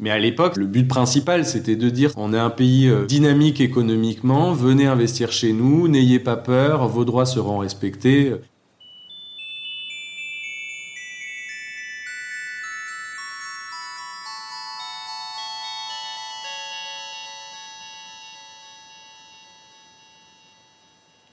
Mais 0.01 0.09
à 0.09 0.19
l'époque, 0.19 0.57
le 0.57 0.65
but 0.65 0.85
principal, 0.89 1.45
c'était 1.45 1.77
de 1.77 1.89
dire 1.89 2.11
on 2.17 2.33
est 2.33 2.37
un 2.37 2.49
pays 2.49 2.89
euh, 2.89 3.05
dynamique 3.05 3.61
économiquement, 3.61 4.51
venez 4.51 4.87
investir 4.87 5.31
chez 5.31 5.53
nous, 5.53 5.87
n'ayez 5.87 6.19
pas 6.19 6.35
peur, 6.35 6.89
vos 6.89 7.05
droits 7.05 7.25
seront 7.25 7.59
respectés. 7.59 8.33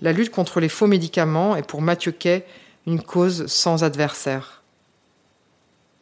La 0.00 0.12
lutte 0.12 0.30
contre 0.30 0.61
les 0.61 0.68
faux 0.68 0.87
médicaments 0.87 1.56
est 1.56 1.66
pour 1.66 1.82
Mathieu 1.82 2.12
Quay 2.12 2.44
une 2.87 3.02
cause 3.02 3.46
sans 3.46 3.84
adversaire. 3.84 4.62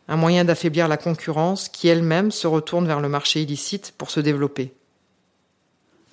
Un 0.09 0.16
moyen 0.16 0.44
d'affaiblir 0.44 0.87
la 0.87 0.98
concurrence 0.98 1.68
qui 1.68 1.88
elle-même 1.88 2.30
se 2.30 2.46
retourne 2.46 2.87
vers 2.87 3.00
le 3.00 3.09
marché 3.09 3.42
illicite 3.42 3.94
pour 3.98 4.11
se 4.11 4.20
développer. 4.20 4.72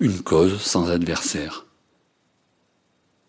Une 0.00 0.22
cause 0.22 0.60
sans 0.60 0.90
adversaire. 0.90 1.66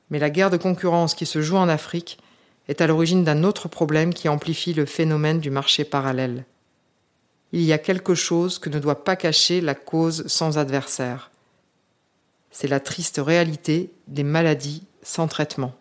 Mais 0.10 0.20
la 0.20 0.30
guerre 0.30 0.50
de 0.50 0.58
concurrence 0.58 1.13
qui 1.13 1.26
se 1.26 1.41
joue 1.41 1.58
en 1.58 1.70
Afrique 1.70 2.18
est 2.68 2.82
à 2.82 2.88
l'origine 2.88 3.24
d'un 3.24 3.44
autre 3.44 3.68
problème 3.68 4.13
qui 4.13 4.30
amplifie 4.30 4.74
le 4.74 4.86
phénomène 4.86 5.39
du 5.39 5.52
marché 5.52 5.84
parallèle. 5.84 6.46
Il 7.52 7.62
y 7.62 7.74
a 7.74 7.78
quelque 7.78 8.15
chose 8.15 8.58
que 8.58 8.70
ne 8.70 8.80
doit 8.80 9.04
pas 9.04 9.15
cacher 9.15 9.62
la 9.62 9.76
cause 9.76 10.26
sans 10.28 10.58
adversaire 10.58 11.30
c'est 12.56 12.70
la 12.70 12.80
triste 12.80 13.20
réalité 13.22 13.91
des 14.08 14.24
maladies 14.24 14.88
sans 15.02 15.28
traitement. 15.28 15.74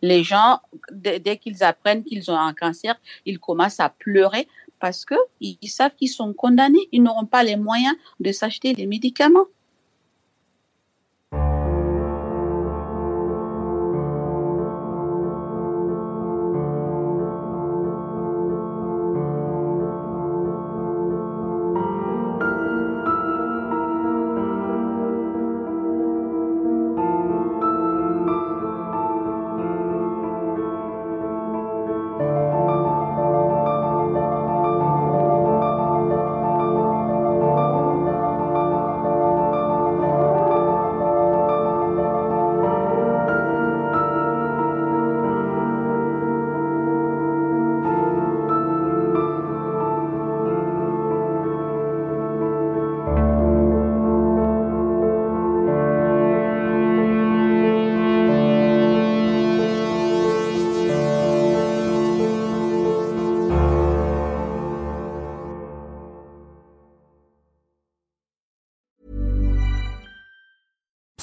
Les 0.00 0.24
gens, 0.24 0.60
dès 0.90 1.36
qu'ils 1.36 1.62
apprennent 1.62 2.02
qu'ils 2.02 2.30
ont 2.30 2.38
un 2.38 2.54
cancer, 2.54 2.98
ils 3.26 3.38
commencent 3.38 3.78
à 3.78 3.90
pleurer 3.90 4.48
parce 4.80 5.04
qu'ils 5.04 5.68
savent 5.68 5.94
qu'ils 5.94 6.08
sont 6.08 6.32
condamnés. 6.32 6.88
Ils 6.92 7.02
n'auront 7.02 7.26
pas 7.26 7.42
les 7.42 7.56
moyens 7.56 7.94
de 8.20 8.32
s'acheter 8.32 8.72
des 8.72 8.86
médicaments. 8.86 9.48